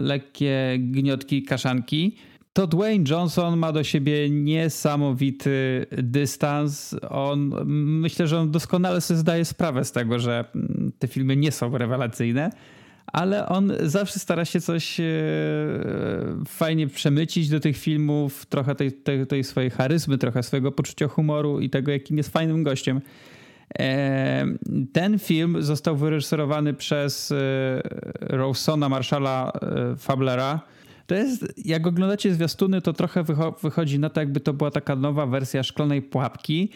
lekkie 0.00 0.76
gniotki, 0.78 1.42
kaszanki, 1.42 2.16
to 2.56 2.66
Dwayne 2.66 3.04
Johnson 3.10 3.58
ma 3.58 3.72
do 3.72 3.84
siebie 3.84 4.30
niesamowity 4.30 5.86
dystans. 5.90 6.96
On, 7.08 7.54
myślę, 8.00 8.26
że 8.26 8.38
on 8.38 8.50
doskonale 8.50 9.00
sobie 9.00 9.18
zdaje 9.18 9.44
sprawę 9.44 9.84
z 9.84 9.92
tego, 9.92 10.18
że 10.18 10.44
te 10.98 11.08
filmy 11.08 11.36
nie 11.36 11.52
są 11.52 11.78
rewelacyjne, 11.78 12.50
ale 13.06 13.48
on 13.48 13.72
zawsze 13.82 14.18
stara 14.18 14.44
się 14.44 14.60
coś 14.60 15.00
e, 15.00 15.04
fajnie 16.48 16.86
przemycić 16.86 17.48
do 17.48 17.60
tych 17.60 17.76
filmów, 17.76 18.46
trochę 18.46 18.74
tej, 18.74 18.92
tej, 18.92 19.26
tej 19.26 19.44
swojej 19.44 19.70
charyzmy, 19.70 20.18
trochę 20.18 20.42
swojego 20.42 20.72
poczucia 20.72 21.08
humoru 21.08 21.60
i 21.60 21.70
tego, 21.70 21.92
jakim 21.92 22.16
jest 22.16 22.32
fajnym 22.32 22.62
gościem. 22.62 23.00
E, 23.78 24.46
ten 24.92 25.18
film 25.18 25.62
został 25.62 25.96
wyreżyserowany 25.96 26.74
przez 26.74 27.32
e, 27.32 27.36
Rawsona 28.20 28.88
Marshalla 28.88 29.52
Fablera, 29.98 30.60
to 31.06 31.14
jest, 31.14 31.54
jak 31.64 31.86
oglądacie 31.86 32.34
zwiastuny, 32.34 32.80
to 32.80 32.92
trochę 32.92 33.24
wychodzi 33.62 33.98
na 33.98 34.10
to, 34.10 34.20
jakby 34.20 34.40
to 34.40 34.52
była 34.52 34.70
taka 34.70 34.96
nowa 34.96 35.26
wersja 35.26 35.62
szklanej 35.62 36.02
pułapki 36.02 36.70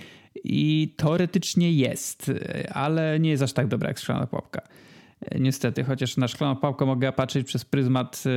i 0.44 0.94
teoretycznie 0.96 1.72
jest, 1.72 2.30
ale 2.72 3.20
nie 3.20 3.30
jest 3.30 3.42
aż 3.42 3.52
tak 3.52 3.66
dobra 3.66 3.88
jak 3.88 3.98
szklana 3.98 4.26
pułapka. 4.26 4.62
Niestety, 5.40 5.84
chociaż 5.84 6.16
na 6.16 6.28
szklaną 6.28 6.56
pułapkę 6.56 6.86
mogę 6.86 7.12
patrzeć 7.12 7.46
przez 7.46 7.64
pryzmat 7.64 8.24
y, 8.26 8.30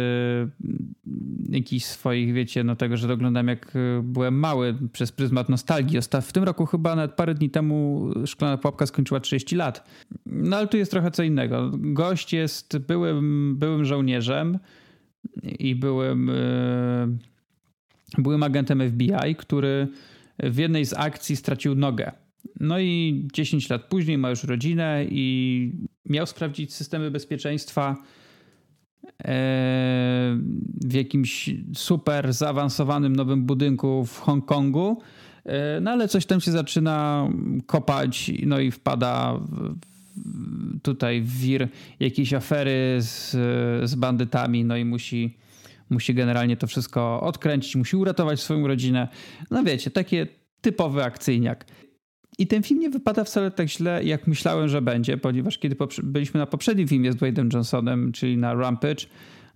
jakichś 1.50 1.86
swoich, 1.86 2.34
wiecie, 2.34 2.64
no 2.64 2.76
tego, 2.76 2.98
że 2.98 3.14
oglądam 3.14 3.48
jak 3.48 3.76
y, 3.76 4.02
byłem 4.04 4.40
mały, 4.40 4.78
przez 4.94 5.12
pryzmat 5.12 5.50
nostalgii. 5.50 6.00
W 6.22 6.34
tym 6.34 6.44
roku 6.44 6.66
chyba 6.66 6.96
nawet 6.96 7.14
parę 7.14 7.34
dni 7.34 7.50
temu 7.50 8.10
szklana 8.26 8.58
pułapka 8.58 8.86
skończyła 8.86 9.20
30 9.20 9.56
lat. 9.56 9.90
No 10.26 10.58
ale 10.58 10.68
tu 10.68 10.78
jest 10.78 10.92
trochę 10.92 11.12
co 11.12 11.24
innego. 11.24 11.72
Gość 11.74 12.34
jest 12.34 12.78
byłym, 12.78 13.56
byłym 13.60 13.86
żołnierzem, 13.86 14.60
i 15.44 15.76
byłem, 15.76 16.30
e, 16.30 17.18
byłem 18.18 18.44
agentem 18.44 18.90
FBI, 18.90 19.36
który 19.38 19.88
w 20.40 20.58
jednej 20.58 20.86
z 20.86 20.94
akcji 20.94 21.36
stracił 21.36 21.76
nogę. 21.76 22.12
No 22.60 22.80
i 22.80 23.24
10 23.34 23.70
lat 23.70 23.84
później 23.90 24.18
ma 24.18 24.30
już 24.30 24.44
rodzinę 24.44 25.06
i 25.10 25.72
miał 26.14 26.26
sprawdzić 26.26 26.74
systemy 26.74 27.12
bezpieczeństwa 27.12 27.96
e, 29.06 29.36
w 30.86 30.94
jakimś 30.94 31.50
super 31.76 32.34
zaawansowanym 32.34 33.16
nowym 33.16 33.46
budynku 33.46 34.06
w 34.06 34.20
Hongkongu. 34.20 35.02
E, 35.46 35.80
no 35.82 35.92
ale 35.92 36.08
coś 36.08 36.26
tam 36.26 36.42
się 36.42 36.52
zaczyna 36.52 37.30
kopać, 37.66 38.32
no 38.46 38.60
i 38.60 38.72
wpada 38.72 39.40
tutaj 40.84 41.22
w 41.22 41.40
wir 41.40 41.68
jakiejś 42.00 42.34
afery 42.34 42.98
z, 43.00 43.32
z 43.90 43.96
bandytami, 43.96 44.66
no 44.66 44.78
i 44.78 44.86
musi, 44.86 45.38
musi 45.90 46.14
generalnie 46.14 46.58
to 46.58 46.68
wszystko 46.68 47.22
odkręcić, 47.22 47.76
musi 47.76 47.96
uratować 47.96 48.40
swoją 48.40 48.68
rodzinę. 48.68 49.08
No 49.52 49.64
wiecie, 49.64 49.92
takie 49.92 50.28
typowy 50.62 51.04
akcyjniak. 51.04 51.66
I 52.38 52.48
ten 52.48 52.64
film 52.64 52.80
nie 52.80 52.90
wypada 52.90 53.24
wcale 53.24 53.52
tak 53.52 53.70
źle, 53.70 54.04
jak 54.04 54.28
myślałem, 54.28 54.70
że 54.70 54.82
będzie, 54.82 55.18
ponieważ 55.18 55.58
kiedy 55.58 55.76
byliśmy 56.04 56.40
na 56.40 56.46
poprzednim 56.46 56.88
filmie 56.88 57.12
z 57.12 57.16
Dwaynem 57.16 57.50
Johnsonem, 57.54 58.12
czyli 58.12 58.38
na 58.38 58.54
Rampage, 58.54 59.06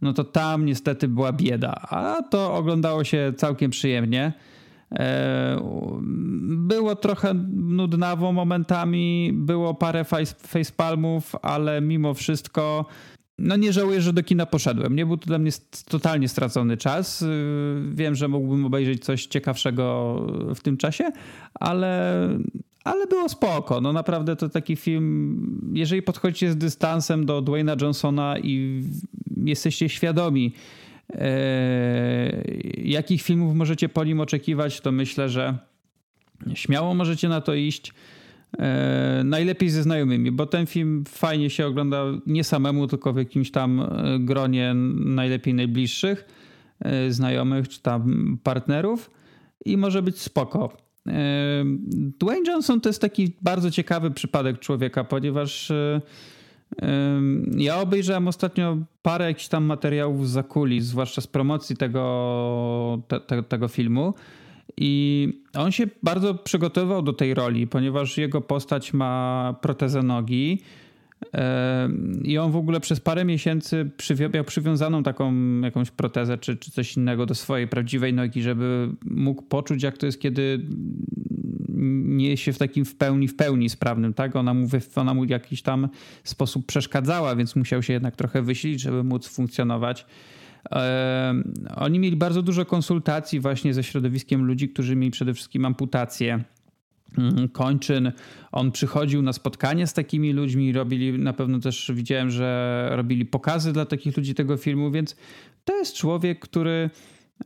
no 0.01 0.13
to 0.13 0.24
tam 0.24 0.65
niestety 0.65 1.07
była 1.07 1.34
bieda, 1.34 1.74
a 1.81 2.24
to 2.24 2.53
oglądało 2.55 3.03
się 3.03 3.34
całkiem 3.38 3.72
przyjemnie. 3.72 4.34
E, 4.91 5.62
było 6.48 6.96
trochę 6.96 7.34
nudnawo 7.53 8.31
momentami, 8.31 9.31
było 9.34 9.74
parę 9.74 10.05
facepalmów, 10.38 11.36
ale 11.41 11.81
mimo 11.81 12.13
wszystko 12.13 12.86
no 13.39 13.55
nie 13.55 13.74
żałuję, 13.74 14.01
że 14.01 14.13
do 14.13 14.24
kina 14.24 14.46
poszedłem. 14.46 14.96
Nie 14.96 15.05
był 15.05 15.17
to 15.17 15.25
dla 15.25 15.39
mnie 15.39 15.51
totalnie 15.89 16.27
stracony 16.27 16.77
czas. 16.77 17.22
E, 17.22 17.27
wiem, 17.93 18.15
że 18.15 18.27
mógłbym 18.27 18.65
obejrzeć 18.65 19.05
coś 19.05 19.25
ciekawszego 19.25 20.15
w 20.55 20.60
tym 20.60 20.77
czasie, 20.77 21.12
ale, 21.53 22.29
ale 22.88 23.08
było 23.08 23.29
spoko. 23.29 23.82
No 23.82 23.94
naprawdę 23.94 24.36
to 24.36 24.50
taki 24.50 24.75
film, 24.75 25.72
jeżeli 25.74 26.01
podchodzicie 26.01 26.51
z 26.51 26.58
dystansem 26.58 27.25
do 27.25 27.41
Dwayna 27.41 27.75
Johnsona 27.82 28.36
i 28.39 28.84
jesteście 29.38 29.89
świadomi, 29.89 30.53
E, 31.13 32.44
jakich 32.77 33.22
filmów 33.22 33.56
możecie 33.56 33.89
po 33.89 34.03
nim 34.03 34.20
oczekiwać, 34.20 34.82
to 34.82 34.91
myślę, 34.91 35.29
że 35.29 35.58
śmiało 36.53 36.94
możecie 36.94 37.29
na 37.29 37.41
to 37.41 37.53
iść. 37.53 37.94
E, 38.60 39.22
najlepiej 39.25 39.70
ze 39.70 39.84
znajomymi, 39.84 40.32
bo 40.32 40.46
ten 40.46 40.65
film 40.65 41.03
fajnie 41.08 41.50
się 41.50 41.67
ogląda 41.67 42.03
nie 42.25 42.44
samemu, 42.44 42.88
tylko 42.88 43.13
w 43.13 43.17
jakimś 43.17 43.51
tam 43.51 43.82
e, 43.82 44.20
gronie 44.20 44.74
najlepiej 44.96 45.53
najbliższych 45.53 46.25
znajomych 47.10 47.67
czy 47.67 47.82
tam 47.82 48.38
partnerów 48.44 49.12
i 49.65 49.77
może 49.77 50.01
być 50.01 50.22
spoko. 50.22 50.77
Dwayne 52.19 52.43
Johnson 52.47 52.81
to 52.81 52.89
jest 52.89 53.01
taki 53.01 53.31
bardzo 53.41 53.71
ciekawy 53.71 54.11
przypadek 54.11 54.59
człowieka, 54.59 55.03
ponieważ 55.03 55.71
ja 57.57 57.81
obejrzałem 57.81 58.27
ostatnio 58.27 58.77
parę 59.01 59.25
jakichś 59.25 59.47
tam 59.47 59.63
materiałów 59.63 60.29
z 60.29 60.47
kulis, 60.47 60.85
zwłaszcza 60.85 61.21
z 61.21 61.27
promocji 61.27 61.77
tego, 61.77 63.01
te, 63.07 63.19
te, 63.19 63.43
tego 63.43 63.67
filmu. 63.67 64.13
I 64.77 65.27
on 65.53 65.71
się 65.71 65.87
bardzo 66.03 66.35
przygotowywał 66.35 67.01
do 67.01 67.13
tej 67.13 67.33
roli, 67.33 67.67
ponieważ 67.67 68.17
jego 68.17 68.41
postać 68.41 68.93
ma 68.93 69.55
protezę 69.61 70.03
nogi. 70.03 70.61
I 72.24 72.38
on 72.38 72.51
w 72.51 72.55
ogóle 72.55 72.79
przez 72.79 73.00
parę 73.00 73.25
miesięcy 73.25 73.91
miał 74.33 74.43
przywiązaną 74.43 75.03
taką 75.03 75.33
jakąś 75.62 75.91
protezę 75.91 76.38
czy, 76.38 76.57
czy 76.57 76.71
coś 76.71 76.97
innego 76.97 77.25
do 77.25 77.36
swojej 77.36 77.67
prawdziwej 77.67 78.13
nogi, 78.13 78.41
żeby 78.41 78.89
mógł 79.05 79.41
poczuć, 79.41 79.83
jak 79.83 79.97
to 79.97 80.05
jest, 80.05 80.21
kiedy 80.21 80.65
nie 82.03 82.38
się 82.38 82.53
w 82.53 82.57
takim 82.57 82.86
w 82.86 82.95
pełni, 82.95 83.27
w 83.27 83.36
pełni 83.36 83.69
sprawnym, 83.69 84.13
tak? 84.13 84.36
Ona 84.36 84.53
mu, 84.53 84.67
ona 84.95 85.13
mu 85.13 85.25
w 85.25 85.29
jakiś 85.29 85.62
tam 85.62 85.89
sposób 86.24 86.65
przeszkadzała, 86.65 87.36
więc 87.36 87.55
musiał 87.55 87.83
się 87.83 87.93
jednak 87.93 88.15
trochę 88.15 88.41
wysilić, 88.41 88.81
żeby 88.81 89.03
móc 89.03 89.27
funkcjonować. 89.27 90.05
Oni 91.75 92.00
mieli 92.00 92.15
bardzo 92.15 92.41
dużo 92.41 92.65
konsultacji 92.65 93.39
właśnie 93.39 93.74
ze 93.74 93.83
środowiskiem 93.83 94.43
ludzi, 94.45 94.69
którzy 94.69 94.95
mieli 94.95 95.12
przede 95.12 95.33
wszystkim 95.33 95.65
amputację 95.65 96.43
kończyn. 97.51 98.11
On 98.51 98.71
przychodził 98.71 99.21
na 99.21 99.33
spotkanie 99.33 99.87
z 99.87 99.93
takimi 99.93 100.33
ludźmi, 100.33 100.73
robili 100.73 101.19
na 101.19 101.33
pewno 101.33 101.59
też 101.59 101.91
widziałem, 101.93 102.31
że 102.31 102.89
robili 102.91 103.25
pokazy 103.25 103.73
dla 103.73 103.85
takich 103.85 104.17
ludzi 104.17 104.35
tego 104.35 104.57
filmu, 104.57 104.91
więc 104.91 105.15
to 105.65 105.77
jest 105.77 105.95
człowiek, 105.95 106.39
który 106.39 106.89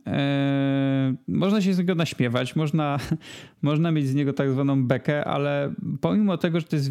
Eee, 0.06 1.14
można 1.28 1.60
się 1.60 1.74
z 1.74 1.78
niego 1.78 1.94
naśmiewać, 1.94 2.56
można, 2.56 2.98
można 3.62 3.90
mieć 3.90 4.08
z 4.08 4.14
niego 4.14 4.32
tak 4.32 4.50
zwaną 4.50 4.86
bekę, 4.86 5.24
ale 5.24 5.74
pomimo 6.00 6.38
tego, 6.38 6.60
że 6.60 6.66
to 6.66 6.76
jest 6.76 6.90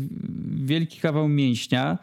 wielki 0.56 1.00
kawał 1.00 1.28
mięśnia 1.28 1.98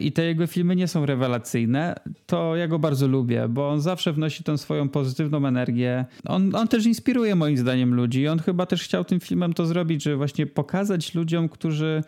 i 0.00 0.12
te 0.12 0.24
jego 0.24 0.46
filmy 0.46 0.76
nie 0.76 0.88
są 0.88 1.06
rewelacyjne, 1.06 1.94
to 2.26 2.56
ja 2.56 2.68
go 2.68 2.78
bardzo 2.78 3.08
lubię, 3.08 3.48
bo 3.48 3.68
on 3.68 3.80
zawsze 3.80 4.12
wnosi 4.12 4.44
tą 4.44 4.56
swoją 4.56 4.88
pozytywną 4.88 5.46
energię. 5.46 6.04
On, 6.26 6.54
on 6.54 6.68
też 6.68 6.86
inspiruje 6.86 7.34
moim 7.34 7.56
zdaniem 7.56 7.94
ludzi. 7.94 8.28
On 8.28 8.38
chyba 8.38 8.66
też 8.66 8.82
chciał 8.82 9.04
tym 9.04 9.20
filmem 9.20 9.52
to 9.52 9.66
zrobić, 9.66 10.02
żeby 10.02 10.16
właśnie 10.16 10.46
pokazać 10.46 11.14
ludziom, 11.14 11.48
którzy 11.48 12.02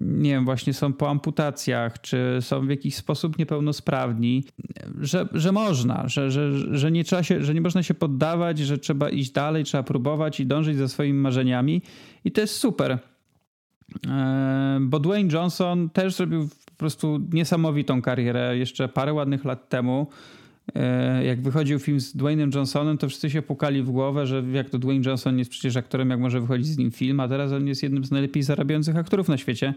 nie 0.00 0.30
wiem, 0.30 0.44
właśnie 0.44 0.74
są 0.74 0.92
po 0.92 1.10
amputacjach, 1.10 2.00
czy 2.00 2.38
są 2.40 2.66
w 2.66 2.70
jakiś 2.70 2.94
sposób 2.94 3.38
niepełnosprawni, 3.38 4.44
że, 5.00 5.28
że 5.32 5.52
można, 5.52 6.08
że, 6.08 6.30
że, 6.30 6.76
że, 6.76 6.90
nie 6.90 7.04
trzeba 7.04 7.22
się, 7.22 7.44
że 7.44 7.54
nie 7.54 7.60
można 7.60 7.82
się 7.82 7.94
poddawać, 7.94 8.58
że 8.58 8.78
trzeba 8.78 9.10
iść 9.10 9.30
dalej, 9.30 9.64
trzeba 9.64 9.82
próbować 9.82 10.40
i 10.40 10.46
dążyć 10.46 10.76
za 10.76 10.88
swoimi 10.88 11.18
marzeniami. 11.18 11.82
I 12.24 12.32
to 12.32 12.40
jest 12.40 12.54
super. 12.54 12.98
Bo 14.80 15.00
Dwayne 15.00 15.32
Johnson 15.32 15.90
też 15.90 16.14
zrobił 16.14 16.48
po 16.66 16.76
prostu 16.76 17.20
niesamowitą 17.32 18.02
karierę 18.02 18.58
jeszcze 18.58 18.88
parę 18.88 19.12
ładnych 19.12 19.44
lat 19.44 19.68
temu. 19.68 20.06
e, 20.74 21.24
jak 21.24 21.42
wychodził 21.42 21.78
film 21.78 22.00
z 22.00 22.16
Dwayne'em 22.16 22.54
Johnsonem, 22.54 22.98
to 22.98 23.08
wszyscy 23.08 23.30
się 23.30 23.42
pukali 23.42 23.82
w 23.82 23.90
głowę, 23.90 24.26
że 24.26 24.44
jak 24.52 24.70
to 24.70 24.78
Dwayne 24.78 25.02
Johnson 25.06 25.38
jest 25.38 25.50
przecież 25.50 25.76
aktorem, 25.76 26.10
jak 26.10 26.20
może 26.20 26.40
wychodzić 26.40 26.66
z 26.66 26.78
nim 26.78 26.90
film, 26.90 27.20
a 27.20 27.28
teraz 27.28 27.52
on 27.52 27.66
jest 27.68 27.82
jednym 27.82 28.04
z 28.04 28.10
najlepiej 28.10 28.42
zarabiających 28.42 28.96
aktorów 28.96 29.28
na 29.28 29.36
świecie. 29.36 29.74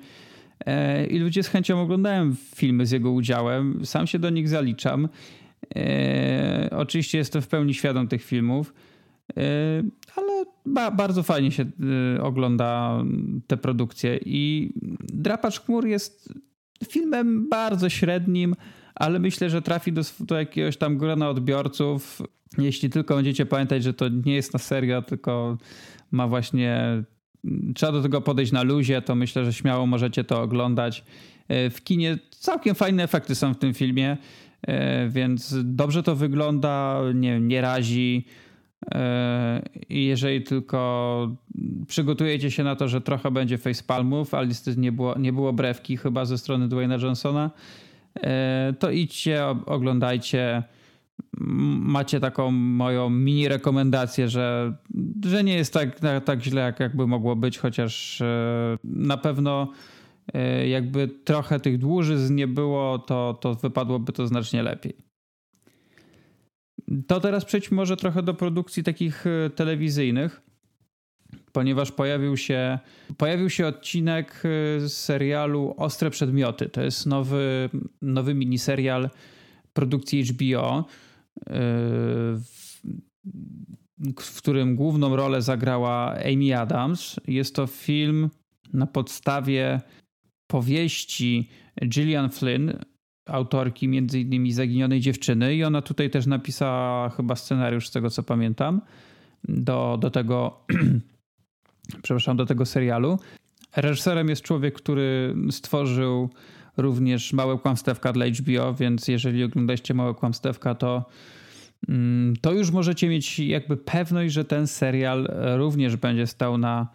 E, 0.66 1.06
I 1.06 1.20
ludzie 1.20 1.44
z 1.44 1.48
chęcią 1.48 1.82
oglądają 1.82 2.36
filmy 2.56 2.86
z 2.86 2.92
jego 2.92 3.12
udziałem. 3.12 3.86
Sam 3.86 4.08
się 4.08 4.20
do 4.20 4.30
nich 4.30 4.50
zaliczam. 4.50 5.10
Oczywiście 6.72 7.18
jestem 7.18 7.42
w 7.42 7.48
pełni 7.48 7.74
świadom 7.74 8.08
tych 8.08 8.24
filmów, 8.24 8.74
ba 10.66 10.92
bardzo 10.92 11.24
fajnie 11.24 11.52
się 11.52 11.66
ogląda 12.22 13.04
te 13.48 13.58
produkcje. 13.58 14.20
I 14.26 14.74
Drapacz 15.00 15.62
Chmur 15.62 15.88
jest 15.88 16.34
filmem 16.90 17.50
bardzo 17.50 17.90
średnim, 17.90 18.56
ale 18.96 19.20
myślę, 19.20 19.50
że 19.50 19.62
trafi 19.62 19.94
do, 19.94 20.02
do 20.20 20.40
jakiegoś 20.40 20.78
tam 20.78 20.98
grona 20.98 21.30
odbiorców. 21.30 22.22
Jeśli 22.58 22.90
tylko 22.90 23.16
będziecie 23.16 23.46
pamiętać, 23.46 23.84
że 23.84 23.94
to 23.94 24.06
nie 24.10 24.36
jest 24.36 24.54
na 24.54 24.60
serio, 24.60 25.02
tylko 25.02 25.58
ma 26.12 26.28
właśnie. 26.28 27.04
Trzeba 27.76 27.92
do 27.92 28.02
tego 28.02 28.22
podejść 28.22 28.52
na 28.52 28.64
luzie, 28.64 29.02
to 29.02 29.16
myślę, 29.16 29.46
że 29.46 29.54
śmiało 29.54 29.86
możecie 29.86 30.24
to 30.24 30.42
oglądać. 30.42 31.04
E, 31.48 31.70
w 31.70 31.84
kinie 31.84 32.18
całkiem 32.30 32.76
fajne 32.76 33.04
efekty 33.04 33.36
są 33.36 33.54
w 33.54 33.58
tym 33.58 33.74
filmie, 33.74 34.18
e, 34.62 35.10
więc 35.10 35.56
dobrze 35.64 36.04
to 36.04 36.16
wygląda, 36.16 37.02
nie, 37.14 37.40
nie 37.40 37.62
razi. 37.62 38.26
E, 38.92 39.62
I 39.90 40.06
jeżeli 40.06 40.44
tylko 40.44 41.36
przygotujecie 41.88 42.52
się 42.52 42.64
na 42.64 42.76
to, 42.76 42.88
że 42.88 43.02
trochę 43.02 43.32
będzie 43.32 43.58
facepalmów, 43.58 44.34
ale 44.34 44.48
niestety 44.48 44.80
nie 44.80 44.92
było, 44.92 45.18
nie 45.20 45.34
było 45.34 45.54
brewki 45.54 45.98
chyba 45.98 46.26
ze 46.26 46.38
strony 46.38 46.68
Dwayna 46.68 46.96
Johnsona, 46.96 47.52
e, 48.16 48.74
to 48.80 48.92
idźcie, 48.92 49.46
oglądajcie. 49.66 50.64
Macie 51.78 52.20
taką 52.20 52.52
moją 52.52 53.10
mini 53.10 53.48
rekomendację, 53.48 54.30
że, 54.30 54.78
że 55.26 55.44
nie 55.44 55.54
jest 55.54 55.74
tak, 55.74 56.00
tak 56.26 56.44
źle, 56.44 56.62
jak 56.62 56.80
jakby 56.80 57.08
mogło 57.08 57.36
być, 57.36 57.58
chociaż 57.58 58.22
e, 58.22 58.78
na 58.84 59.18
pewno 59.18 59.72
jakby 60.68 61.08
trochę 61.08 61.60
tych 61.60 61.78
dłużyzn 61.78 62.36
nie 62.36 62.48
było, 62.48 63.00
to, 63.00 63.38
to 63.42 63.56
wypadłoby 63.56 64.12
to 64.12 64.28
znacznie 64.28 64.64
lepiej. 64.64 65.05
To 67.08 67.20
teraz 67.20 67.46
przejdźmy 67.46 67.76
może 67.76 67.98
trochę 67.98 68.24
do 68.24 68.34
produkcji 68.34 68.84
takich 68.84 69.26
e, 69.28 69.50
telewizyjnych, 69.50 70.42
ponieważ 71.52 71.92
pojawił 71.92 72.38
się, 72.38 72.80
pojawił 73.18 73.50
się 73.50 73.68
odcinek 73.68 74.36
e, 74.36 74.40
z 74.80 74.94
serialu 74.94 75.74
Ostre 75.78 76.10
Przedmioty. 76.10 76.70
To 76.70 76.82
jest 76.82 77.06
nowy, 77.06 77.70
nowy 78.02 78.34
miniserial 78.34 79.10
produkcji 79.74 80.24
HBO, 80.24 80.80
e, 80.80 80.84
w, 84.20 84.38
którym 84.38 84.76
główną 84.76 85.16
rolę 85.16 85.42
zagrała 85.42 86.16
Amy 86.34 86.60
Adams. 86.60 87.20
Jest 87.28 87.56
to 87.56 87.68
film 87.68 88.30
na 88.74 88.88
podstawie 88.88 89.82
powieści 90.48 91.50
Gillian 91.86 92.30
Flynn, 92.30 92.74
autorki 93.26 93.88
między 93.88 94.20
innymi 94.20 94.52
Zaginionej 94.52 95.02
Dziewczyny 95.02 95.56
i 95.56 95.64
ona 95.64 95.82
tutaj 95.82 96.10
też 96.10 96.26
napisała 96.26 97.10
chyba 97.10 97.36
scenariusz 97.36 97.88
z 97.88 97.92
tego 97.92 98.10
co 98.10 98.24
pamiętam 98.24 98.82
do, 99.44 99.98
do 100.02 100.12
tego 100.12 100.60
przepraszam, 102.04 102.38
do 102.38 102.46
tego 102.46 102.66
serialu. 102.66 103.20
Reżyserem 103.76 104.30
jest 104.30 104.42
człowiek, 104.42 104.74
który 104.74 105.36
stworzył 105.52 106.30
również 106.78 107.34
Małe 107.34 107.58
Kłamstewka 107.58 108.14
dla 108.14 108.26
HBO, 108.26 108.74
więc 108.74 109.08
jeżeli 109.08 109.44
oglądacie 109.44 109.94
Małe 109.94 110.14
Kłamstewka, 110.14 110.76
to 110.76 111.06
mm, 111.90 112.36
to 112.42 112.52
już 112.52 112.72
możecie 112.72 113.10
mieć 113.10 113.40
jakby 113.40 113.78
pewność, 113.78 114.34
że 114.34 114.46
ten 114.46 114.68
serial 114.68 115.28
również 115.58 115.96
będzie 115.96 116.28
stał 116.28 116.58
na 116.58 116.88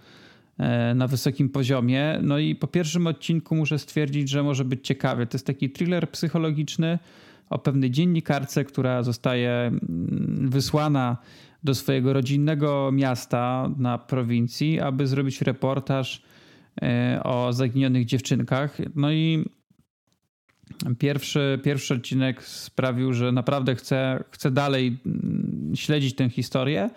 na 0.95 1.07
wysokim 1.07 1.49
poziomie. 1.49 2.19
No 2.23 2.39
i 2.39 2.55
po 2.55 2.67
pierwszym 2.67 3.07
odcinku 3.07 3.55
muszę 3.55 3.79
stwierdzić, 3.79 4.29
że 4.29 4.43
może 4.43 4.65
być 4.65 4.87
ciekawy. 4.87 5.27
To 5.27 5.37
jest 5.37 5.47
taki 5.47 5.71
thriller 5.71 6.11
psychologiczny 6.11 6.99
o 7.51 7.59
pewnej 7.59 7.91
dziennikarce, 7.91 8.65
która 8.65 9.03
zostaje 9.03 9.51
mm, 9.51 10.49
wysłana 10.51 11.17
do 11.65 11.75
swojego 11.75 12.13
rodzinnego 12.13 12.91
miasta 12.93 13.71
na 13.79 13.99
prowincji, 13.99 14.81
aby 14.81 15.07
zrobić 15.07 15.43
reportaż 15.43 16.23
e, 16.83 17.21
o 17.25 17.53
zaginionych 17.53 18.05
dziewczynkach. 18.05 18.79
No 18.95 19.13
i 19.13 19.45
pierwszy, 20.99 21.61
pierwszy 21.65 21.95
odcinek 21.95 22.43
sprawił, 22.43 23.13
że 23.13 23.33
naprawdę 23.33 23.75
chcę, 23.75 24.25
chcę 24.31 24.51
dalej 24.51 24.99
mm, 25.07 25.73
śledzić 25.75 26.15
tę 26.15 26.29
historię. 26.29 26.91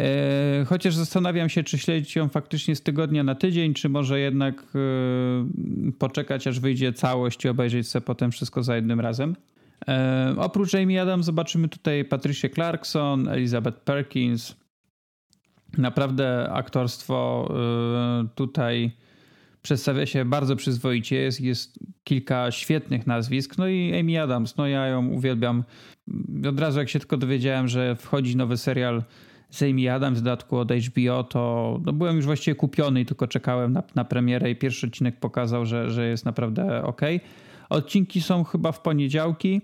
E, 0.00 0.64
chociaż 0.64 0.94
zastanawiam 0.94 1.48
się, 1.48 1.62
czy 1.62 1.78
śledzić 1.78 2.16
ją 2.16 2.28
faktycznie 2.28 2.76
z 2.76 2.82
tygodnia 2.82 3.24
na 3.24 3.34
tydzień, 3.34 3.74
czy 3.74 3.88
może 3.88 4.20
jednak 4.20 4.62
e, 4.74 5.92
poczekać, 5.98 6.46
aż 6.46 6.60
wyjdzie 6.60 6.92
całość 6.92 7.44
i 7.44 7.48
obejrzeć 7.48 7.88
sobie 7.88 8.04
potem 8.04 8.30
wszystko 8.30 8.62
za 8.62 8.76
jednym 8.76 9.00
razem. 9.00 9.36
E, 9.88 10.34
oprócz 10.38 10.74
Amy 10.74 11.00
Adams 11.00 11.26
zobaczymy 11.26 11.68
tutaj 11.68 12.04
Patricia 12.04 12.48
Clarkson, 12.48 13.28
Elizabeth 13.28 13.78
Perkins. 13.80 14.56
Naprawdę 15.78 16.50
aktorstwo 16.52 17.48
tutaj 18.34 18.90
przedstawia 19.66 20.06
się 20.06 20.24
bardzo 20.24 20.56
przyzwoicie. 20.56 21.16
Jest, 21.16 21.40
jest 21.40 21.78
kilka 22.04 22.50
świetnych 22.50 23.06
nazwisk. 23.06 23.58
No 23.58 23.68
i 23.68 24.00
Amy 24.00 24.22
Adams, 24.22 24.56
no 24.56 24.66
ja 24.66 24.86
ją 24.86 25.06
uwielbiam. 25.08 25.64
Od 26.48 26.60
razu 26.60 26.78
jak 26.78 26.88
się 26.88 26.98
tylko 26.98 27.16
dowiedziałem, 27.16 27.68
że 27.68 27.96
wchodzi 27.96 28.36
nowy 28.36 28.56
serial 28.56 29.02
z 29.50 29.62
Amy 29.62 29.92
Adams 29.92 30.18
w 30.18 30.22
dodatku 30.22 30.56
od 30.56 30.72
HBO, 30.72 31.24
to 31.24 31.80
no 31.86 31.92
byłem 31.92 32.16
już 32.16 32.24
właściwie 32.24 32.54
kupiony 32.54 33.00
i 33.00 33.06
tylko 33.06 33.26
czekałem 33.26 33.72
na, 33.72 33.82
na 33.94 34.04
premierę 34.04 34.50
i 34.50 34.56
pierwszy 34.56 34.86
odcinek 34.86 35.20
pokazał, 35.20 35.66
że, 35.66 35.90
że 35.90 36.08
jest 36.08 36.24
naprawdę 36.24 36.82
ok. 36.84 37.00
Odcinki 37.68 38.22
są 38.22 38.44
chyba 38.44 38.72
w 38.72 38.80
poniedziałki 38.80 39.60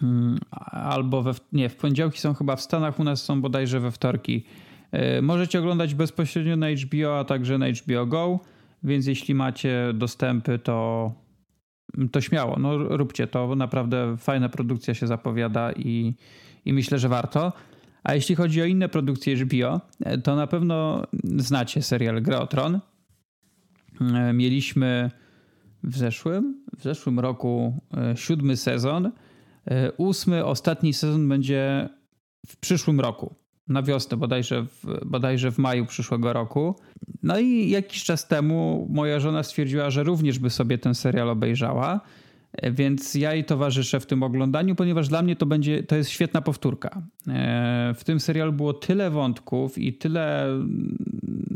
hmm, 0.00 0.38
albo 0.70 1.22
we, 1.22 1.32
nie, 1.52 1.68
w 1.68 1.76
poniedziałki 1.76 2.18
są 2.18 2.34
chyba 2.34 2.56
w 2.56 2.60
Stanach, 2.60 3.00
u 3.00 3.04
nas 3.04 3.22
są 3.22 3.40
bodajże 3.40 3.80
we 3.80 3.90
wtorki. 3.90 4.44
E, 4.92 5.22
możecie 5.22 5.58
oglądać 5.58 5.94
bezpośrednio 5.94 6.56
na 6.56 6.66
HBO, 6.70 7.18
a 7.18 7.24
także 7.24 7.58
na 7.58 7.66
HBO 7.68 8.06
Go, 8.06 8.40
więc 8.82 9.06
jeśli 9.06 9.34
macie 9.34 9.92
dostępy, 9.94 10.58
to, 10.58 11.12
to 12.12 12.20
śmiało, 12.20 12.58
no 12.58 12.78
róbcie 12.78 13.26
to. 13.26 13.56
Naprawdę 13.56 14.16
fajna 14.16 14.48
produkcja 14.48 14.94
się 14.94 15.06
zapowiada 15.06 15.72
i, 15.72 16.14
i 16.64 16.72
myślę, 16.72 16.98
że 16.98 17.08
warto. 17.08 17.52
A 18.02 18.14
jeśli 18.14 18.34
chodzi 18.34 18.62
o 18.62 18.64
inne 18.64 18.88
produkcje 18.88 19.36
HBO, 19.36 19.80
to 20.24 20.36
na 20.36 20.46
pewno 20.46 21.06
znacie 21.36 21.82
serial 21.82 22.22
Gra 22.22 22.38
o 22.38 22.46
Tron. 22.46 22.80
E, 24.00 24.32
mieliśmy 24.32 25.10
w 25.84 25.96
zeszłym, 25.96 26.64
w 26.78 26.82
zeszłym 26.82 27.20
roku 27.20 27.80
e, 27.96 28.16
siódmy 28.16 28.56
sezon. 28.56 29.12
E, 29.70 29.92
ósmy, 29.92 30.44
ostatni 30.44 30.94
sezon 30.94 31.28
będzie 31.28 31.88
w 32.46 32.56
przyszłym 32.56 33.00
roku. 33.00 33.34
Na 33.68 33.82
wiosnę, 33.82 34.16
bodajże 34.16 34.62
w, 34.62 35.00
bodajże 35.06 35.52
w 35.52 35.58
maju 35.58 35.86
przyszłego 35.86 36.32
roku. 36.32 36.74
No 37.22 37.38
i 37.38 37.70
jakiś 37.70 38.04
czas 38.04 38.28
temu 38.28 38.88
moja 38.90 39.20
żona 39.20 39.42
stwierdziła, 39.42 39.90
że 39.90 40.02
również 40.02 40.38
by 40.38 40.50
sobie 40.50 40.78
ten 40.78 40.94
serial 40.94 41.30
obejrzała. 41.30 42.00
Więc 42.72 43.14
ja 43.14 43.34
jej 43.34 43.44
towarzyszę 43.44 44.00
w 44.00 44.06
tym 44.06 44.22
oglądaniu, 44.22 44.74
ponieważ 44.74 45.08
dla 45.08 45.22
mnie 45.22 45.36
to 45.36 45.46
będzie, 45.46 45.82
to 45.82 45.96
jest 45.96 46.10
świetna 46.10 46.42
powtórka. 46.42 47.02
E, 47.28 47.94
w 47.96 48.04
tym 48.04 48.20
serialu 48.20 48.52
było 48.52 48.72
tyle 48.72 49.10
wątków 49.10 49.78
i 49.78 49.92
tyle 49.92 50.46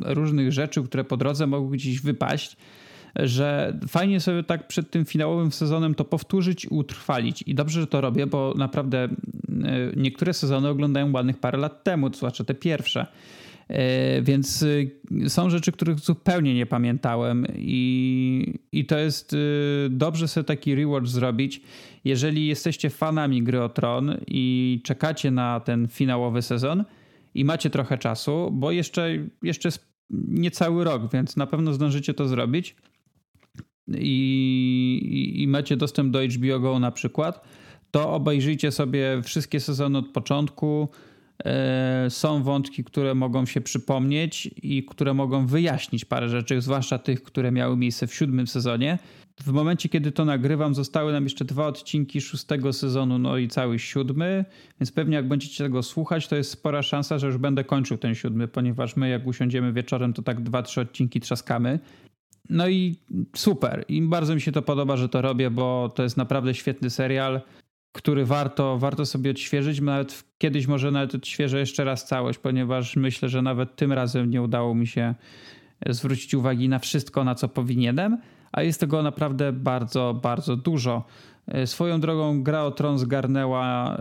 różnych 0.04 0.52
rzeczy, 0.52 0.82
które 0.82 1.04
po 1.04 1.16
drodze 1.16 1.46
mogły 1.46 1.76
gdzieś 1.76 2.00
wypaść, 2.00 2.56
że 3.16 3.78
fajnie 3.88 4.20
sobie 4.20 4.42
tak 4.42 4.68
przed 4.68 4.90
tym 4.90 5.04
finałowym 5.04 5.52
sezonem 5.52 5.94
to 5.94 6.04
powtórzyć 6.04 6.64
i 6.64 6.68
utrwalić. 6.68 7.42
I 7.46 7.54
dobrze, 7.54 7.80
że 7.80 7.86
to 7.86 8.00
robię, 8.00 8.26
bo 8.26 8.54
naprawdę 8.56 9.04
e, 9.04 9.10
niektóre 9.96 10.32
sezony 10.34 10.68
oglądają 10.68 11.12
ładnych 11.12 11.38
parę 11.38 11.58
lat 11.58 11.84
temu, 11.84 12.14
znaczy 12.14 12.44
te 12.44 12.54
pierwsze. 12.54 13.06
E, 13.68 14.22
więc 14.22 14.62
y, 14.62 14.90
są 15.28 15.50
rzeczy, 15.50 15.72
których 15.72 15.98
zupełnie 15.98 16.54
nie 16.54 16.66
pamiętałem, 16.66 17.46
i, 17.56 18.58
i 18.72 18.86
to 18.86 18.98
jest 18.98 19.32
y, 19.32 19.36
dobrze 19.90 20.28
sobie 20.28 20.44
taki 20.44 20.74
rewatch 20.74 21.06
zrobić. 21.06 21.60
Jeżeli 22.04 22.46
jesteście 22.46 22.90
fanami 22.90 23.42
gry 23.42 23.62
o 23.62 23.68
Tron 23.68 24.16
i 24.26 24.80
czekacie 24.84 25.30
na 25.30 25.60
ten 25.60 25.88
finałowy 25.88 26.42
sezon 26.42 26.84
i 27.34 27.44
macie 27.44 27.70
trochę 27.70 27.98
czasu, 27.98 28.50
bo 28.52 28.70
jeszcze, 28.70 29.08
jeszcze 29.42 29.68
niecały 30.10 30.84
rok, 30.84 31.12
więc 31.12 31.36
na 31.36 31.46
pewno 31.46 31.72
zdążycie 31.72 32.14
to 32.14 32.28
zrobić. 32.28 32.76
I, 33.98 35.32
i, 35.36 35.48
macie 35.48 35.76
dostęp 35.76 36.10
do 36.12 36.18
HBO 36.26 36.60
Go 36.60 36.78
na 36.78 36.90
przykład, 36.90 37.44
to 37.90 38.12
obejrzyjcie 38.12 38.70
sobie 38.70 39.22
wszystkie 39.22 39.60
sezony 39.60 39.98
od 39.98 40.08
początku 40.08 40.88
są 42.08 42.42
wątki, 42.42 42.84
które 42.84 43.14
mogą 43.14 43.46
się 43.46 43.60
przypomnieć 43.60 44.50
i 44.62 44.84
które 44.84 45.14
mogą 45.14 45.46
wyjaśnić 45.46 46.04
parę 46.04 46.28
rzeczy, 46.28 46.60
zwłaszcza 46.60 46.98
tych, 46.98 47.22
które 47.22 47.52
miały 47.52 47.76
miejsce 47.76 48.06
w 48.06 48.14
siódmym 48.14 48.46
sezonie. 48.46 48.98
W 49.40 49.52
momencie, 49.52 49.88
kiedy 49.88 50.12
to 50.12 50.24
nagrywam, 50.24 50.74
zostały 50.74 51.12
nam 51.12 51.24
jeszcze 51.24 51.44
dwa 51.44 51.66
odcinki 51.66 52.20
szóstego 52.20 52.72
sezonu, 52.72 53.18
no 53.18 53.36
i 53.36 53.48
cały 53.48 53.78
siódmy, 53.78 54.44
więc 54.80 54.92
pewnie 54.92 55.16
jak 55.16 55.28
będziecie 55.28 55.64
tego 55.64 55.82
słuchać, 55.82 56.28
to 56.28 56.36
jest 56.36 56.50
spora 56.50 56.82
szansa, 56.82 57.18
że 57.18 57.26
już 57.26 57.36
będę 57.36 57.64
kończył 57.64 57.98
ten 57.98 58.14
siódmy, 58.14 58.48
ponieważ 58.48 58.96
my 58.96 59.08
jak 59.08 59.26
usiądziemy 59.26 59.72
wieczorem, 59.72 60.12
to 60.12 60.22
tak 60.22 60.40
dwa, 60.40 60.62
trzy 60.62 60.80
odcinki 60.80 61.20
trzaskamy. 61.20 61.78
No 62.50 62.68
i 62.68 62.96
super. 63.36 63.84
I 63.88 64.02
bardzo 64.02 64.34
mi 64.34 64.40
się 64.40 64.52
to 64.52 64.62
podoba, 64.62 64.96
że 64.96 65.08
to 65.08 65.22
robię, 65.22 65.50
bo 65.50 65.92
to 65.94 66.02
jest 66.02 66.16
naprawdę 66.16 66.54
świetny 66.54 66.90
serial 66.90 67.40
który 67.94 68.26
warto, 68.26 68.78
warto 68.78 69.06
sobie 69.06 69.30
odświeżyć. 69.30 69.80
Nawet 69.80 70.24
kiedyś 70.38 70.66
może 70.66 70.90
nawet 70.90 71.14
odświeżę 71.14 71.58
jeszcze 71.58 71.84
raz 71.84 72.06
całość, 72.06 72.38
ponieważ 72.38 72.96
myślę, 72.96 73.28
że 73.28 73.42
nawet 73.42 73.76
tym 73.76 73.92
razem 73.92 74.30
nie 74.30 74.42
udało 74.42 74.74
mi 74.74 74.86
się 74.86 75.14
zwrócić 75.86 76.34
uwagi 76.34 76.68
na 76.68 76.78
wszystko, 76.78 77.24
na 77.24 77.34
co 77.34 77.48
powinienem, 77.48 78.18
a 78.52 78.62
jest 78.62 78.80
tego 78.80 79.02
naprawdę 79.02 79.52
bardzo, 79.52 80.20
bardzo 80.22 80.56
dużo. 80.56 81.04
Swoją 81.64 82.00
drogą 82.00 82.42
Gra 82.42 82.62
o 82.62 82.70
Tron 82.70 82.98
zgarnęła 82.98 83.96
y, 83.96 84.00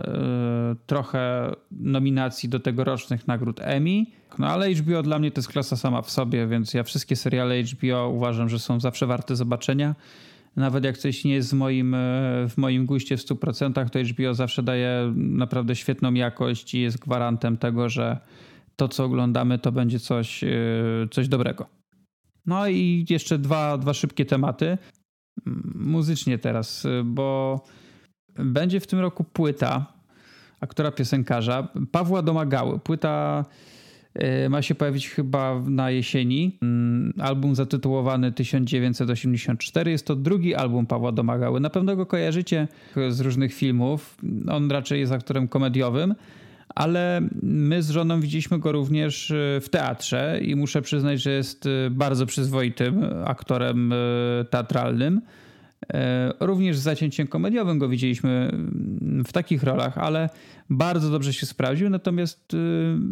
trochę 0.86 1.52
nominacji 1.70 2.48
do 2.48 2.60
tegorocznych 2.60 3.28
nagród 3.28 3.60
Emmy, 3.62 4.04
no 4.38 4.48
ale 4.48 4.74
HBO 4.74 5.02
dla 5.02 5.18
mnie 5.18 5.30
to 5.30 5.38
jest 5.38 5.48
klasa 5.48 5.76
sama 5.76 6.02
w 6.02 6.10
sobie, 6.10 6.46
więc 6.46 6.74
ja 6.74 6.82
wszystkie 6.82 7.16
seriale 7.16 7.62
HBO 7.62 8.08
uważam, 8.08 8.48
że 8.48 8.58
są 8.58 8.80
zawsze 8.80 9.06
warte 9.06 9.36
zobaczenia 9.36 9.94
nawet 10.56 10.84
jak 10.84 10.98
coś 10.98 11.24
nie 11.24 11.34
jest 11.34 11.50
w 11.50 11.52
moim, 11.52 11.94
e, 11.94 11.98
w 12.48 12.56
moim 12.56 12.86
guście 12.86 13.16
w 13.16 13.20
100%, 13.20 13.90
to 13.90 13.98
HBO 14.00 14.34
zawsze 14.34 14.62
daje 14.62 15.12
naprawdę 15.16 15.76
świetną 15.76 16.14
jakość 16.14 16.74
i 16.74 16.80
jest 16.80 16.98
gwarantem 16.98 17.56
tego, 17.56 17.88
że 17.88 18.18
to, 18.76 18.88
co 18.88 19.04
oglądamy, 19.04 19.58
to 19.58 19.72
będzie 19.72 20.00
coś, 20.00 20.44
e, 20.44 20.48
coś 21.10 21.28
dobrego. 21.28 21.66
No 22.46 22.68
i 22.68 23.06
jeszcze 23.10 23.38
dwa, 23.38 23.78
dwa 23.78 23.94
szybkie 23.94 24.24
tematy. 24.24 24.78
Muzycznie 25.74 26.38
teraz, 26.38 26.86
bo 27.04 27.60
będzie 28.34 28.80
w 28.80 28.86
tym 28.86 28.98
roku 28.98 29.24
płyta 29.24 29.94
aktora 30.60 30.90
piosenkarza 30.90 31.68
Pawła 31.92 32.22
Domagały. 32.22 32.78
Płyta 32.78 33.44
E, 33.44 33.44
ma 34.50 34.62
się 34.62 34.74
pojawić 34.74 35.08
chyba 35.08 35.62
na 35.66 35.90
jesieni. 35.90 36.58
Mm, 36.62 37.12
album 37.20 37.54
zatytułowany 37.54 38.32
1984. 38.32 39.90
Jest 39.90 40.06
to 40.06 40.16
drugi 40.16 40.54
album 40.54 40.86
Pawła 40.86 41.12
Domagały. 41.12 41.60
Na 41.60 41.70
pewno 41.70 41.96
go 41.96 42.06
kojarzycie 42.06 42.68
z 43.08 43.20
różnych 43.20 43.54
filmów. 43.54 44.18
On 44.50 44.70
raczej 44.70 45.00
jest 45.00 45.12
aktorem 45.12 45.48
komediowym, 45.48 46.14
ale 46.74 47.20
my 47.42 47.82
z 47.82 47.90
żoną 47.90 48.20
widzieliśmy 48.20 48.58
go 48.58 48.72
również 48.72 49.30
e, 49.30 49.60
w 49.60 49.68
teatrze 49.68 50.40
i 50.42 50.56
muszę 50.56 50.82
przyznać, 50.82 51.22
że 51.22 51.30
jest 51.30 51.66
e, 51.66 51.90
bardzo 51.90 52.26
przyzwoitym 52.26 53.04
aktorem 53.24 53.94
teatralnym. 54.50 55.20
E, 55.92 56.32
również 56.40 56.78
z 56.78 56.82
zacięciem 56.82 57.26
komediowym 57.26 57.78
go 57.78 57.88
widzieliśmy 57.88 58.30
mm, 58.30 59.24
w 59.24 59.32
takich 59.32 59.62
rolach, 59.62 59.98
ale 59.98 60.28
bardzo 60.70 61.10
dobrze 61.10 61.32
się 61.32 61.46
sprawdził. 61.46 61.90
Natomiast 61.90 62.54
y, 62.54 62.56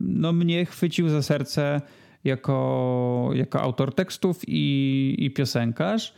no, 0.06 0.32
mnie 0.32 0.66
chwycił 0.66 1.08
za 1.08 1.22
serce 1.22 1.80
jako, 2.24 3.30
jako 3.34 3.60
autor 3.60 3.94
tekstów 3.94 4.40
i, 4.46 5.16
i 5.18 5.30
piosenkarz. 5.30 6.14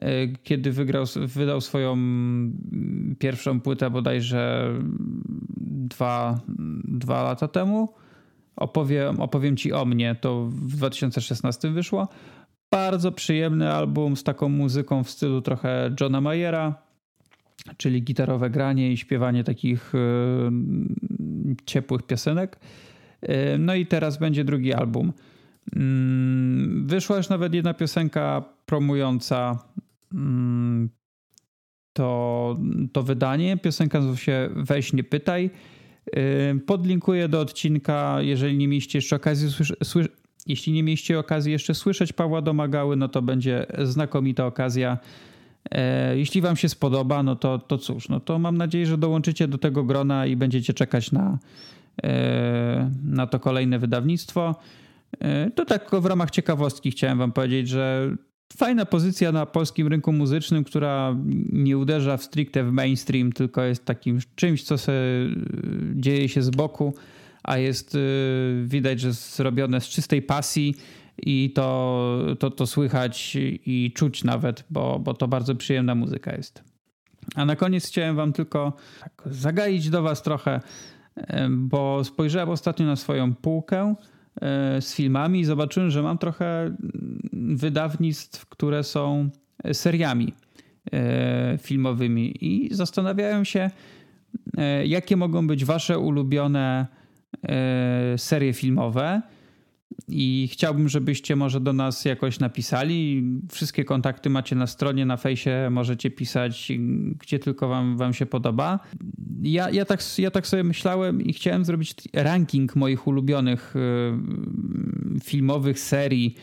E, 0.00 0.28
kiedy 0.28 0.72
wygrał, 0.72 1.04
wydał 1.16 1.60
swoją 1.60 1.92
mm, 1.92 3.16
pierwszą 3.18 3.60
płytę 3.60 3.90
bodajże 3.90 4.74
dwa, 5.66 6.40
dwa 6.84 7.22
lata 7.22 7.48
temu, 7.48 7.94
opowiem, 8.56 9.20
opowiem 9.20 9.56
ci 9.56 9.72
o 9.72 9.84
mnie, 9.84 10.16
to 10.20 10.44
w 10.44 10.76
2016 10.76 11.70
wyszło. 11.70 12.08
Bardzo 12.70 13.12
przyjemny 13.12 13.72
album 13.72 14.16
z 14.16 14.24
taką 14.24 14.48
muzyką 14.48 15.04
w 15.04 15.10
stylu 15.10 15.42
trochę 15.42 15.94
Johna 16.00 16.20
Mayera, 16.20 16.74
czyli 17.76 18.02
gitarowe 18.02 18.50
granie 18.50 18.92
i 18.92 18.96
śpiewanie 18.96 19.44
takich 19.44 19.92
yy, 19.94 21.56
ciepłych 21.66 22.02
piosenek. 22.02 22.58
Yy, 23.22 23.28
no 23.58 23.74
i 23.74 23.86
teraz 23.86 24.18
będzie 24.18 24.44
drugi 24.44 24.74
album. 24.74 25.12
Yy, 25.72 25.82
wyszła 26.84 27.16
już 27.16 27.28
nawet 27.28 27.54
jedna 27.54 27.74
piosenka 27.74 28.44
promująca 28.66 29.58
mm, 30.14 30.88
to, 31.92 32.58
to 32.92 33.02
wydanie. 33.02 33.56
Piosenka 33.56 33.98
nazywa 33.98 34.16
się 34.16 34.50
Weź 34.56 34.92
nie 34.92 35.04
pytaj. 35.04 35.50
Podlinkuję 36.66 37.28
do 37.28 37.40
odcinka, 37.40 38.16
jeżeli 38.20 38.56
nie 38.56 38.68
mieliście 38.68 38.98
jeszcze 38.98 39.16
okazji 39.16 39.48
jeśli 40.46 40.72
nie 40.72 40.82
mieliście 40.82 41.18
okazji 41.18 41.52
jeszcze 41.52 41.74
słyszeć 41.74 42.12
Pawła 42.12 42.42
Domagały, 42.42 42.96
no 42.96 43.08
to 43.08 43.22
będzie 43.22 43.66
znakomita 43.84 44.46
okazja. 44.46 44.98
E, 45.70 46.18
jeśli 46.18 46.40
Wam 46.40 46.56
się 46.56 46.68
spodoba, 46.68 47.22
no 47.22 47.36
to, 47.36 47.58
to 47.58 47.78
cóż, 47.78 48.08
no 48.08 48.20
to 48.20 48.38
mam 48.38 48.56
nadzieję, 48.56 48.86
że 48.86 48.98
dołączycie 48.98 49.48
do 49.48 49.58
tego 49.58 49.84
grona 49.84 50.26
i 50.26 50.36
będziecie 50.36 50.74
czekać 50.74 51.12
na, 51.12 51.38
e, 52.02 52.90
na 53.04 53.26
to 53.26 53.40
kolejne 53.40 53.78
wydawnictwo. 53.78 54.54
E, 55.20 55.50
to 55.50 55.64
tak 55.64 55.90
w 56.00 56.06
ramach 56.06 56.30
ciekawostki 56.30 56.90
chciałem 56.90 57.18
Wam 57.18 57.32
powiedzieć, 57.32 57.68
że 57.68 58.16
fajna 58.56 58.86
pozycja 58.86 59.32
na 59.32 59.46
polskim 59.46 59.88
rynku 59.88 60.12
muzycznym, 60.12 60.64
która 60.64 61.16
nie 61.52 61.78
uderza 61.78 62.16
w 62.16 62.22
stricte 62.22 62.64
w 62.64 62.72
mainstream, 62.72 63.32
tylko 63.32 63.62
jest 63.62 63.84
takim 63.84 64.18
czymś, 64.34 64.62
co 64.62 64.76
się 64.76 64.92
dzieje 65.94 66.28
się 66.28 66.42
z 66.42 66.50
boku 66.50 66.94
a 67.42 67.58
jest 67.58 67.94
y, 67.94 68.64
widać, 68.66 69.00
że 69.00 69.12
zrobione 69.12 69.80
z 69.80 69.88
czystej 69.88 70.22
pasji 70.22 70.74
i 71.18 71.52
to, 71.54 72.18
to, 72.38 72.50
to 72.50 72.66
słychać 72.66 73.36
i 73.66 73.92
czuć 73.94 74.24
nawet, 74.24 74.64
bo, 74.70 74.98
bo 74.98 75.14
to 75.14 75.28
bardzo 75.28 75.54
przyjemna 75.54 75.94
muzyka 75.94 76.36
jest. 76.36 76.64
A 77.34 77.44
na 77.44 77.56
koniec 77.56 77.88
chciałem 77.88 78.16
wam 78.16 78.32
tylko 78.32 78.72
tak 79.00 79.22
zagaić 79.26 79.90
do 79.90 80.02
was 80.02 80.22
trochę, 80.22 80.60
bo 81.50 82.04
spojrzałem 82.04 82.48
ostatnio 82.48 82.86
na 82.86 82.96
swoją 82.96 83.34
półkę 83.34 83.94
e, 84.40 84.80
z 84.82 84.94
filmami 84.94 85.40
i 85.40 85.44
zobaczyłem, 85.44 85.90
że 85.90 86.02
mam 86.02 86.18
trochę 86.18 86.76
wydawnictw, 87.32 88.46
które 88.46 88.84
są 88.84 89.30
seriami 89.72 90.34
e, 90.92 91.58
filmowymi 91.62 92.44
i 92.44 92.74
zastanawiałem 92.74 93.44
się, 93.44 93.70
e, 94.58 94.86
jakie 94.86 95.16
mogą 95.16 95.46
być 95.46 95.64
wasze 95.64 95.98
ulubione 95.98 96.86
serie 98.16 98.52
filmowe 98.52 99.22
i 100.08 100.48
chciałbym, 100.52 100.88
żebyście 100.88 101.36
może 101.36 101.60
do 101.60 101.72
nas 101.72 102.04
jakoś 102.04 102.38
napisali. 102.38 103.24
Wszystkie 103.52 103.84
kontakty 103.84 104.30
macie 104.30 104.56
na 104.56 104.66
stronie, 104.66 105.06
na 105.06 105.16
fejsie, 105.16 105.68
możecie 105.70 106.10
pisać 106.10 106.72
gdzie 107.18 107.38
tylko 107.38 107.68
wam, 107.68 107.96
wam 107.96 108.14
się 108.14 108.26
podoba. 108.26 108.80
Ja, 109.42 109.70
ja, 109.70 109.84
tak, 109.84 110.00
ja 110.18 110.30
tak 110.30 110.46
sobie 110.46 110.64
myślałem 110.64 111.22
i 111.22 111.32
chciałem 111.32 111.64
zrobić 111.64 111.94
ranking 112.14 112.76
moich 112.76 113.06
ulubionych 113.06 113.74
e, 113.76 115.20
filmowych 115.24 115.80
serii. 115.80 116.34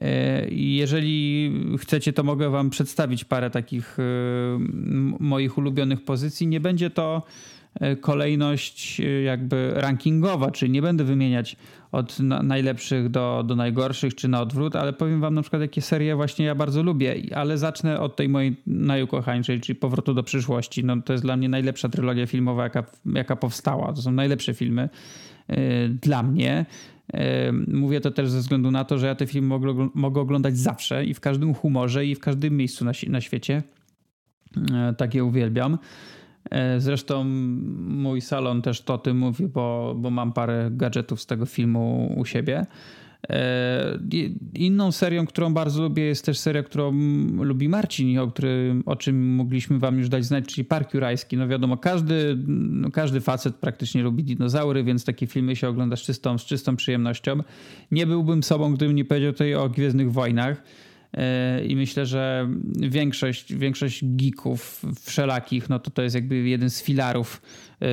E, 0.00 0.48
jeżeli 0.50 1.52
chcecie, 1.78 2.12
to 2.12 2.22
mogę 2.22 2.50
Wam 2.50 2.70
przedstawić 2.70 3.24
parę 3.24 3.50
takich 3.50 3.96
moich 5.20 5.58
ulubionych 5.58 6.04
pozycji. 6.04 6.46
Nie 6.46 6.60
będzie 6.60 6.90
to 6.90 7.22
E, 7.63 7.63
kolejność 8.00 9.00
e, 9.00 9.22
jakby 9.22 9.72
rankingowa, 9.74 10.50
czyli 10.50 10.72
nie 10.72 10.82
będę 10.82 11.04
wymieniać 11.04 11.56
od 11.92 12.18
najlepszych 12.20 13.08
do, 13.08 13.44
do 13.46 13.56
najgorszych, 13.56 14.14
czy 14.14 14.28
na 14.28 14.40
odwrót, 14.40 14.76
ale 14.76 14.92
powiem 14.92 15.20
wam 15.20 15.34
na 15.34 15.42
przykład, 15.42 15.62
jakie 15.62 15.82
serie 15.82 16.16
właśnie 16.16 16.46
ja 16.46 16.54
bardzo 16.54 16.82
lubię, 16.82 17.16
ale 17.34 17.58
zacznę 17.58 18.00
od 18.00 18.16
tej 18.16 18.28
mojej 18.28 18.56
najukochańszej, 18.66 19.60
czyli 19.60 19.76
Powrotu 19.76 20.14
do 20.14 20.22
przyszłości. 20.22 20.84
No, 20.84 21.02
to 21.02 21.12
jest 21.12 21.24
dla 21.24 21.36
mnie 21.36 21.48
najlepsza 21.48 21.88
trylogia 21.88 22.26
filmowa, 22.26 22.62
jaka, 22.62 22.84
jaka 23.06 23.36
powstała. 23.36 23.92
To 23.92 24.02
są 24.02 24.12
najlepsze 24.12 24.54
filmy 24.54 24.88
yy, 25.48 25.56
dla 25.88 26.22
mnie. 26.22 26.66
Mówię 27.68 28.00
to 28.00 28.10
też 28.10 28.30
ze 28.30 28.38
względu 28.38 28.70
na 28.70 28.84
to, 28.84 28.98
że 28.98 29.06
ja 29.06 29.14
te 29.14 29.26
filmy 29.26 29.58
mogę, 29.94 30.20
oglądać 30.20 30.58
zawsze 30.58 31.04
i 31.04 31.14
w 31.14 31.20
każdym 31.20 31.54
humorze 31.54 32.06
i 32.06 32.14
w 32.14 32.20
każdym 32.20 32.56
miejscu 32.56 32.84
na, 32.84 32.92
na 33.08 33.20
świecie. 33.20 33.62
Tak 34.96 35.14
je 35.14 35.24
uwielbiam. 35.24 35.78
E, 36.50 36.80
zresztą 36.80 37.24
mój 37.88 38.20
salon 38.20 38.62
też 38.62 38.80
to 38.80 38.94
o 38.94 38.98
tym 38.98 39.18
mówi, 39.18 39.46
bo, 39.46 39.94
bo 39.98 40.10
mam 40.10 40.32
parę 40.32 40.68
gadżetów 40.72 41.20
z 41.20 41.26
tego 41.26 41.46
filmu 41.46 42.14
u 42.16 42.24
siebie. 42.24 42.66
E, 43.30 43.98
inną 44.54 44.92
serią, 44.92 45.26
którą 45.26 45.54
bardzo 45.54 45.82
lubię, 45.82 46.02
jest 46.02 46.24
też 46.24 46.38
seria, 46.38 46.62
którą 46.62 46.92
lubi 47.40 47.68
Marcin, 47.68 48.18
o, 48.18 48.28
którym, 48.28 48.82
o 48.86 48.96
czym 48.96 49.34
mogliśmy 49.34 49.78
wam 49.78 49.98
już 49.98 50.08
dać 50.08 50.24
znać, 50.24 50.44
czyli 50.46 50.64
Park 50.64 50.94
Jurajski. 50.94 51.36
No 51.36 51.48
wiadomo, 51.48 51.76
każdy, 51.76 52.36
no 52.46 52.90
każdy 52.90 53.20
facet 53.20 53.56
praktycznie 53.56 54.02
lubi 54.02 54.24
dinozaury, 54.24 54.84
więc 54.84 55.04
takie 55.04 55.26
filmy 55.26 55.56
się 55.56 55.68
ogląda 55.68 55.96
z 55.96 56.00
czystą, 56.00 56.38
z 56.38 56.44
czystą 56.44 56.76
przyjemnością. 56.76 57.38
Nie 57.90 58.06
byłbym 58.06 58.42
sobą, 58.42 58.74
gdybym 58.74 58.96
nie 58.96 59.04
powiedział 59.04 59.32
tutaj 59.32 59.54
o 59.54 59.68
Gwiezdnych 59.68 60.12
Wojnach. 60.12 60.62
I 61.68 61.76
myślę, 61.76 62.06
że 62.06 62.48
większość, 62.80 63.54
większość 63.54 64.00
geeków 64.04 64.82
wszelakich, 65.00 65.68
no 65.68 65.78
to 65.78 65.90
to 65.90 66.02
jest 66.02 66.14
jakby 66.14 66.36
jeden 66.36 66.70
z 66.70 66.82
filarów 66.82 67.42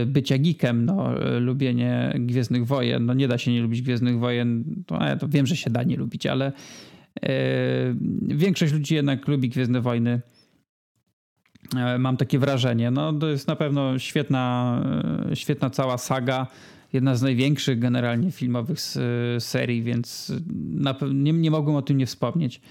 bycia 0.06 0.38
geekiem, 0.38 0.86
no 0.86 1.14
lubienie 1.40 2.14
Gwiezdnych 2.20 2.68
Wojen. 2.68 3.06
No 3.06 3.14
nie 3.14 3.28
da 3.28 3.38
się 3.38 3.52
nie 3.52 3.62
lubić 3.62 3.82
Gwiezdnych 3.82 4.20
Wojen, 4.20 4.64
to, 4.88 5.04
ja 5.04 5.16
to 5.16 5.28
wiem, 5.28 5.48
że 5.48 5.56
się 5.56 5.70
da 5.70 5.84
nie 5.84 5.98
lubić, 5.98 6.26
ale 6.26 6.52
większość 8.22 8.74
ludzi 8.74 8.96
jednak 8.96 9.28
lubi 9.28 9.50
Gwiezdne 9.50 9.82
Wojny 9.82 10.22
E, 11.76 11.98
mam 11.98 12.18
takie 12.18 12.40
wrażenie. 12.40 12.92
No, 12.92 13.14
to 13.14 13.30
jest 13.30 13.48
na 13.48 13.56
pewno 13.56 14.00
świetna, 14.00 14.76
e, 15.32 15.36
świetna 15.36 15.70
cała 15.70 15.98
saga. 15.98 16.48
Jedna 16.94 17.16
z 17.16 17.22
największych 17.22 17.80
generalnie 17.80 18.32
filmowych 18.32 18.80
serii, 19.40 19.84
więc 19.84 20.34
na, 20.56 20.96
nie, 21.14 21.34
nie 21.34 21.52
mogłem 21.52 21.76
o 21.76 21.82
tym 21.82 21.98
nie 21.98 22.06
wspomnieć. 22.06 22.62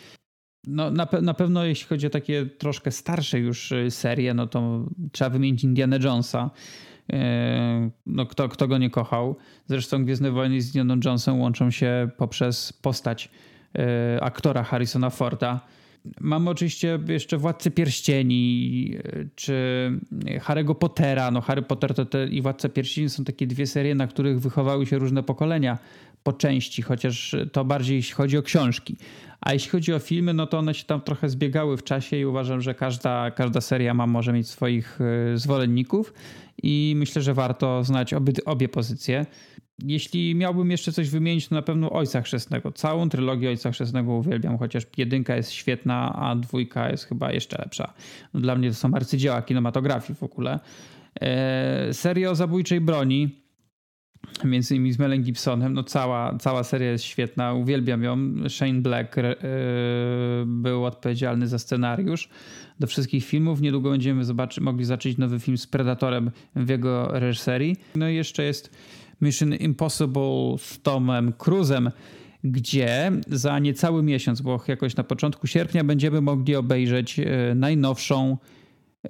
No, 0.67 0.91
na, 0.91 1.09
na 1.23 1.35
pewno 1.35 1.65
jeśli 1.65 1.87
chodzi 1.87 2.07
o 2.07 2.11
takie 2.11 2.47
troszkę 2.47 2.91
starsze 2.91 3.39
już 3.39 3.73
e, 3.73 3.91
serie, 3.91 4.35
no 4.35 4.47
to 4.47 4.85
trzeba 5.13 5.31
wymienić 5.31 5.65
Indiana 5.65 5.97
Jonesa. 5.97 6.51
No, 8.07 8.27
kto, 8.27 8.49
kto 8.49 8.69
go 8.69 8.79
nie 8.79 8.91
kochał. 8.91 9.37
Zresztą 9.67 10.05
Gwiezdne 10.05 10.31
Wojny 10.31 10.63
z 10.63 10.67
Indiana 10.67 10.97
Jonesem 11.05 11.41
łączą 11.41 11.71
się 11.71 12.11
poprzez 12.17 12.73
postać 12.73 13.31
aktora 14.21 14.63
Harrisona 14.63 15.11
Forda 15.11 15.61
Mamy 16.21 16.51
oczywiście 16.51 16.99
jeszcze 17.09 17.39
Władcę 17.39 17.71
Pierścieni 17.71 18.95
czy 19.35 19.55
Harry'ego 20.23 20.75
Pottera. 20.75 21.31
No 21.31 21.41
Harry 21.41 21.63
Potter 21.63 21.95
to 21.95 22.05
te, 22.05 22.27
i 22.27 22.43
Władca 22.43 22.69
Pierścieni 22.69 23.09
są 23.09 23.25
takie 23.25 23.47
dwie 23.47 23.67
serie, 23.67 23.95
na 23.95 24.07
których 24.07 24.41
wychowały 24.41 24.87
się 24.87 24.99
różne 24.99 25.23
pokolenia 25.23 25.79
po 26.23 26.33
części, 26.33 26.83
chociaż 26.83 27.37
to 27.53 27.65
bardziej 27.65 27.97
jeśli 27.97 28.15
chodzi 28.15 28.39
o 28.39 28.43
książki. 28.43 28.97
A 29.41 29.53
jeśli 29.53 29.71
chodzi 29.71 29.93
o 29.93 29.99
filmy, 29.99 30.35
no 30.35 30.47
to 30.47 30.59
one 30.59 30.75
się 30.75 30.85
tam 30.85 31.01
trochę 31.01 31.29
zbiegały 31.29 31.77
w 31.77 31.85
czasie 31.85 32.17
i 32.17 32.25
uważam, 32.25 32.61
że 32.61 32.75
każda, 32.75 33.31
każda 33.31 33.61
seria 33.61 33.95
ma, 33.95 34.07
może 34.07 34.33
mieć 34.33 34.49
swoich 34.49 34.99
e, 35.01 35.39
zwolenników 35.39 36.15
i 36.63 36.95
myślę, 36.97 37.23
że 37.23 37.35
warto 37.35 37.85
znać 37.85 38.15
obie, 38.15 38.33
obie 38.45 38.69
pozycje. 38.69 39.27
Jeśli 39.87 40.35
miałbym 40.35 40.71
jeszcze 40.71 40.93
coś 40.93 41.11
wymienić, 41.11 41.49
to 41.49 41.55
na 41.55 41.63
pewno 41.63 41.91
Ojca 41.91 42.23
Chrzestnego. 42.23 42.73
Całą 42.73 43.09
trylogię 43.09 43.49
Ojca 43.49 43.71
Chrzestnego 43.71 44.13
uwielbiam, 44.13 44.59
chociaż 44.59 44.85
jedynka 44.97 45.37
jest 45.37 45.53
świetna, 45.53 46.13
a 46.15 46.37
dwójka 46.37 46.91
jest 46.91 47.05
chyba 47.05 47.33
jeszcze 47.33 47.59
lepsza. 47.59 47.95
No, 48.35 48.41
dla 48.41 48.57
mnie 48.57 48.69
to 48.69 48.75
są 48.75 48.95
arcydzieła 48.95 49.43
kinematografii 49.43 50.15
w 50.19 50.23
ogóle. 50.23 50.61
Eee, 51.21 51.95
seria 51.95 52.31
o 52.31 52.35
zabójczej 52.35 52.81
broni, 52.81 53.41
między 54.45 54.75
innymi 54.75 54.93
z 54.93 54.99
Melem 54.99 55.23
Gibsonem, 55.23 55.75
no 55.75 55.85
cała, 55.85 56.39
cała 56.39 56.65
seria 56.65 56.91
jest 56.91 57.05
świetna, 57.05 57.53
uwielbiam 57.53 58.03
ją. 58.03 58.19
Shane 58.49 58.81
Black 58.81 59.19
e, 59.19 59.37
był 60.47 60.85
odpowiedzialny 60.85 61.49
za 61.49 61.59
scenariusz 61.59 62.29
do 62.81 62.87
wszystkich 62.87 63.25
filmów. 63.25 63.61
Niedługo 63.61 63.91
będziemy 63.91 64.25
zobaczy, 64.25 64.61
mogli 64.61 64.85
zacząć 64.85 65.19
nowy 65.19 65.41
film 65.41 65.59
z 65.59 65.67
Predatorem 65.67 66.31
w 66.57 66.69
jego 66.69 67.19
reżyserii. 67.19 67.77
No 67.97 68.09
i 68.09 68.15
jeszcze 68.15 68.45
jest 68.45 68.77
Mission 69.21 69.55
Impossible 69.55 70.59
z 70.59 70.83
Tomem 70.83 71.33
Cruzem, 71.33 71.91
gdzie 72.45 73.13
za 73.27 73.59
niecały 73.59 74.03
miesiąc, 74.03 74.41
bo 74.41 74.61
jakoś 74.69 74.97
na 74.97 75.05
początku 75.05 75.47
sierpnia 75.47 75.85
będziemy 75.85 76.21
mogli 76.21 76.57
obejrzeć 76.57 77.19
e, 77.19 77.55
najnowszą 77.55 78.37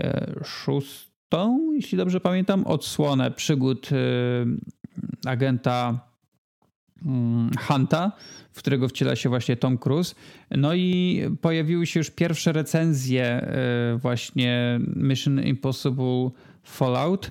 e, 0.00 0.34
szóstą, 0.44 1.72
jeśli 1.72 1.98
dobrze 1.98 2.20
pamiętam, 2.20 2.66
odsłonę 2.66 3.30
przygód 3.30 3.88
e, 3.92 3.96
agenta 5.30 6.00
mm, 7.06 7.50
Hunta, 7.60 8.12
w 8.52 8.58
którego 8.58 8.88
wciela 8.88 9.16
się 9.16 9.28
właśnie 9.28 9.56
Tom 9.56 9.78
Cruise. 9.78 10.14
No 10.50 10.74
i 10.74 11.20
pojawiły 11.40 11.86
się 11.86 12.00
już 12.00 12.10
pierwsze 12.10 12.52
recenzje 12.52 13.52
właśnie 13.96 14.80
Mission 14.96 15.40
Impossible 15.40 16.30
Fallout. 16.62 17.30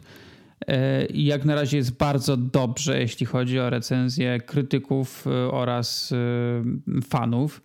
E, 0.67 1.05
I 1.05 1.25
jak 1.25 1.45
na 1.45 1.55
razie 1.55 1.77
jest 1.77 1.97
bardzo 1.97 2.37
dobrze, 2.37 2.99
jeśli 2.99 3.25
chodzi 3.25 3.59
o 3.59 3.69
recenzje 3.69 4.39
krytyków 4.39 5.27
e, 5.27 5.31
oraz 5.51 6.11
e, 6.11 7.01
fanów. 7.01 7.61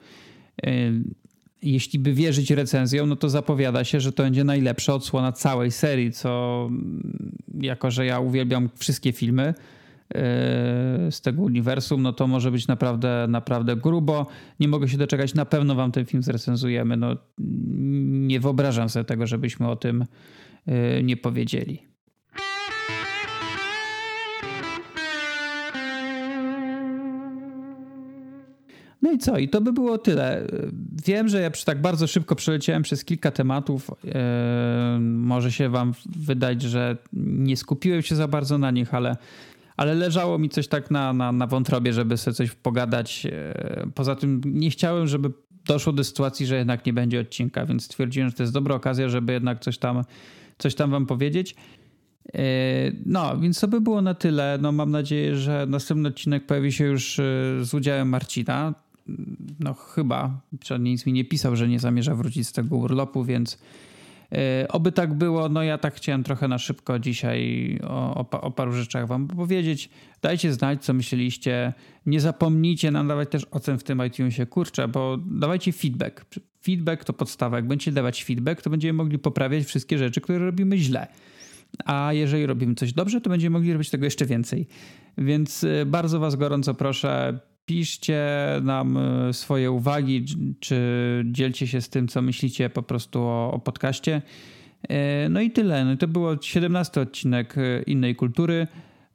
Jeśli 1.63 1.99
by 1.99 2.13
wierzyć 2.13 2.51
recenzjom, 2.51 3.09
no 3.09 3.17
to 3.17 3.29
zapowiada 3.29 3.85
się, 3.85 4.01
że 4.01 4.13
to 4.13 4.23
będzie 4.23 4.45
najlepsza 4.45 4.95
odsłona 4.95 5.33
całej 5.33 5.71
serii, 5.71 6.13
co 6.13 6.65
mm, 6.71 7.37
jako, 7.61 7.91
że 7.91 8.07
ja 8.07 8.21
uwielbiam 8.21 8.71
wszystkie 8.77 9.13
filmy 9.13 9.55
z 11.11 11.21
tego 11.21 11.43
uniwersum, 11.43 12.03
no 12.03 12.13
to 12.13 12.27
może 12.27 12.51
być 12.51 12.67
naprawdę, 12.67 13.27
naprawdę 13.29 13.77
grubo. 13.77 14.27
Nie 14.61 14.69
mogę 14.69 14.89
się 14.89 14.99
doczekać, 14.99 15.35
na 15.35 15.45
pewno 15.45 15.75
wam 15.75 15.93
ten 15.93 16.05
film 16.05 16.23
zrecenzujemy. 16.23 16.97
No, 16.97 17.17
nie 18.09 18.41
wyobrażam 18.41 18.89
sobie 18.89 19.05
tego, 19.05 19.27
żebyśmy 19.27 19.69
o 19.69 19.77
tym 19.77 20.05
nie 21.03 21.17
powiedzieli. 21.17 21.94
No 29.05 29.13
i 29.13 29.19
co? 29.19 29.39
I 29.39 29.49
to 29.49 29.61
by 29.61 29.73
było 29.73 29.99
tyle. 29.99 30.47
Wiem, 31.07 31.29
że 31.29 31.41
ja 31.41 31.51
tak 31.65 31.81
bardzo 31.81 32.07
szybko 32.07 32.35
przeleciałem 32.35 32.83
przez 32.83 33.05
kilka 33.05 33.31
tematów. 33.31 33.91
Eee, 33.91 35.01
może 35.01 35.53
się 35.53 35.69
wam 35.69 35.93
wydać, 36.07 36.63
że 36.63 36.97
nie 37.13 37.57
skupiłem 37.57 38.03
się 38.03 38.17
za 38.17 38.29
bardzo 38.29 38.59
na 38.59 38.71
nich, 38.71 38.95
ale, 38.95 39.17
ale 39.77 39.95
leżało 39.95 40.39
mi 40.39 40.49
coś 40.49 40.69
tak 40.69 40.91
na, 40.91 41.13
na, 41.13 41.33
na 41.33 41.47
wątrobie, 41.47 41.93
żeby 41.93 42.17
sobie 42.17 42.35
coś 42.35 42.51
pogadać. 42.51 43.27
Eee, 43.27 43.91
poza 43.95 44.17
tym 44.17 44.41
nie 44.45 44.71
chciałem, 44.71 45.07
żeby 45.07 45.31
doszło 45.67 45.93
do 45.93 46.05
sytuacji, 46.05 46.47
że 46.47 46.57
jednak 46.57 46.87
nie 46.87 46.93
będzie 46.93 47.21
odcinka, 47.21 47.67
więc 47.67 47.85
stwierdziłem, 47.85 48.29
że 48.29 48.35
to 48.35 48.43
jest 48.43 48.53
dobra 48.53 48.75
okazja, 48.75 49.09
żeby 49.09 49.33
jednak 49.33 49.61
coś 49.61 49.79
tam, 49.79 50.03
coś 50.59 50.75
tam 50.75 50.91
wam 50.91 51.07
powiedzieć. 51.07 51.55
Eee, 52.35 53.03
no, 53.07 53.39
więc 53.39 53.61
to 53.61 53.69
by 53.69 53.81
było 53.81 54.03
na 54.03 54.15
tyle. 54.15 54.59
No, 54.61 54.73
mam 54.73 54.91
nadzieję, 54.91 55.37
że 55.37 55.67
następny 55.69 56.09
odcinek 56.09 56.47
pojawi 56.47 56.73
się 56.73 56.85
już 56.85 57.19
e, 57.19 57.23
z 57.61 57.75
udziałem 57.75 58.09
Marcina 58.09 58.84
no 59.61 59.75
chyba, 59.75 60.41
przynajmniej 60.61 60.93
nic 60.93 61.07
mi 61.07 61.13
nie 61.13 61.25
pisał, 61.25 61.57
że 61.57 61.69
nie 61.69 61.79
zamierza 61.79 62.15
wrócić 62.15 62.49
z 62.49 62.53
tego 62.53 62.77
urlopu, 62.77 63.25
więc 63.25 63.59
e, 64.33 64.67
Oby 64.69 64.93
tak 64.93 65.15
było, 65.15 65.49
no 65.49 65.63
ja 65.63 65.79
tak 65.79 65.95
chciałem 65.95 66.23
trochę 66.23 66.49
na 66.49 66.59
szybko 66.59 66.99
dzisiaj 66.99 67.79
o, 67.83 68.15
o, 68.15 68.41
o, 68.41 68.51
paru 68.51 68.73
rzeczach 68.73 69.07
wam 69.07 69.29
powiedzieć. 69.29 69.91
Dajcie 70.23 70.53
znać, 70.53 70.85
co 70.85 70.95
myśleliście. 70.95 71.73
Nie 72.07 72.21
zapomnijcie 72.21 72.91
nam 72.91 73.09
dawać 73.09 73.31
też 73.31 73.47
ocen 73.51 73.79
w 73.79 73.85
tym 73.85 74.07
iTunesie, 74.07 74.47
kurczę, 74.47 74.89
bo 74.89 75.19
dawajcie 75.27 75.73
feedback. 75.73 76.25
Feedback 76.63 77.05
to 77.05 77.13
podstawa. 77.13 77.57
Jak 77.57 77.69
będziecie 77.69 77.93
dawać 77.93 78.25
feedback, 78.25 78.63
to 78.63 78.71
będziemy 78.71 78.93
mogli 78.93 79.19
poprawiać 79.19 79.65
wszystkie 79.65 79.99
rzeczy, 79.99 80.21
które 80.21 80.39
robimy 80.39 80.79
źle. 80.79 81.07
A 81.85 82.13
jeżeli 82.13 82.47
robimy 82.47 82.75
coś 82.75 82.93
dobrze, 82.93 83.21
to 83.21 83.31
będziemy 83.31 83.55
mogli 83.55 83.73
robić 83.73 83.91
tego 83.91 84.05
jeszcze 84.05 84.27
więcej. 84.27 84.67
Więc 85.19 85.65
e, 85.65 85.87
bardzo 85.87 86.21
was 86.21 86.37
gorąco 86.37 86.75
proszę, 86.75 87.41
Piszcie 87.67 88.23
nam 88.63 88.97
e, 88.97 89.33
swoje 89.33 89.71
uwagi, 89.71 90.25
czy 90.61 90.79
dzielcie 91.31 91.67
się 91.67 91.81
z 91.81 91.89
tym, 91.89 92.09
co 92.09 92.23
myślicie 92.23 92.71
po 92.71 92.83
prostu 92.83 93.23
o, 93.23 93.53
o 93.53 93.59
podcaście. 93.59 94.23
E, 94.89 95.29
no 95.29 95.41
i 95.41 95.51
tyle. 95.51 95.85
No 95.85 95.97
to 95.97 96.09
było 96.09 96.43
17 96.43 97.01
odcinek 97.01 97.59
e, 97.59 97.83
innej 97.83 98.17
kultury. 98.17 98.67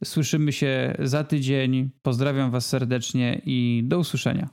Słyszymy 0.04 0.52
się 0.52 0.96
za 1.00 1.24
tydzień. 1.24 1.90
Pozdrawiam 2.02 2.52
Was 2.52 2.66
serdecznie 2.66 3.42
i 3.46 3.84
do 3.86 4.00
usłyszenia. 4.00 4.50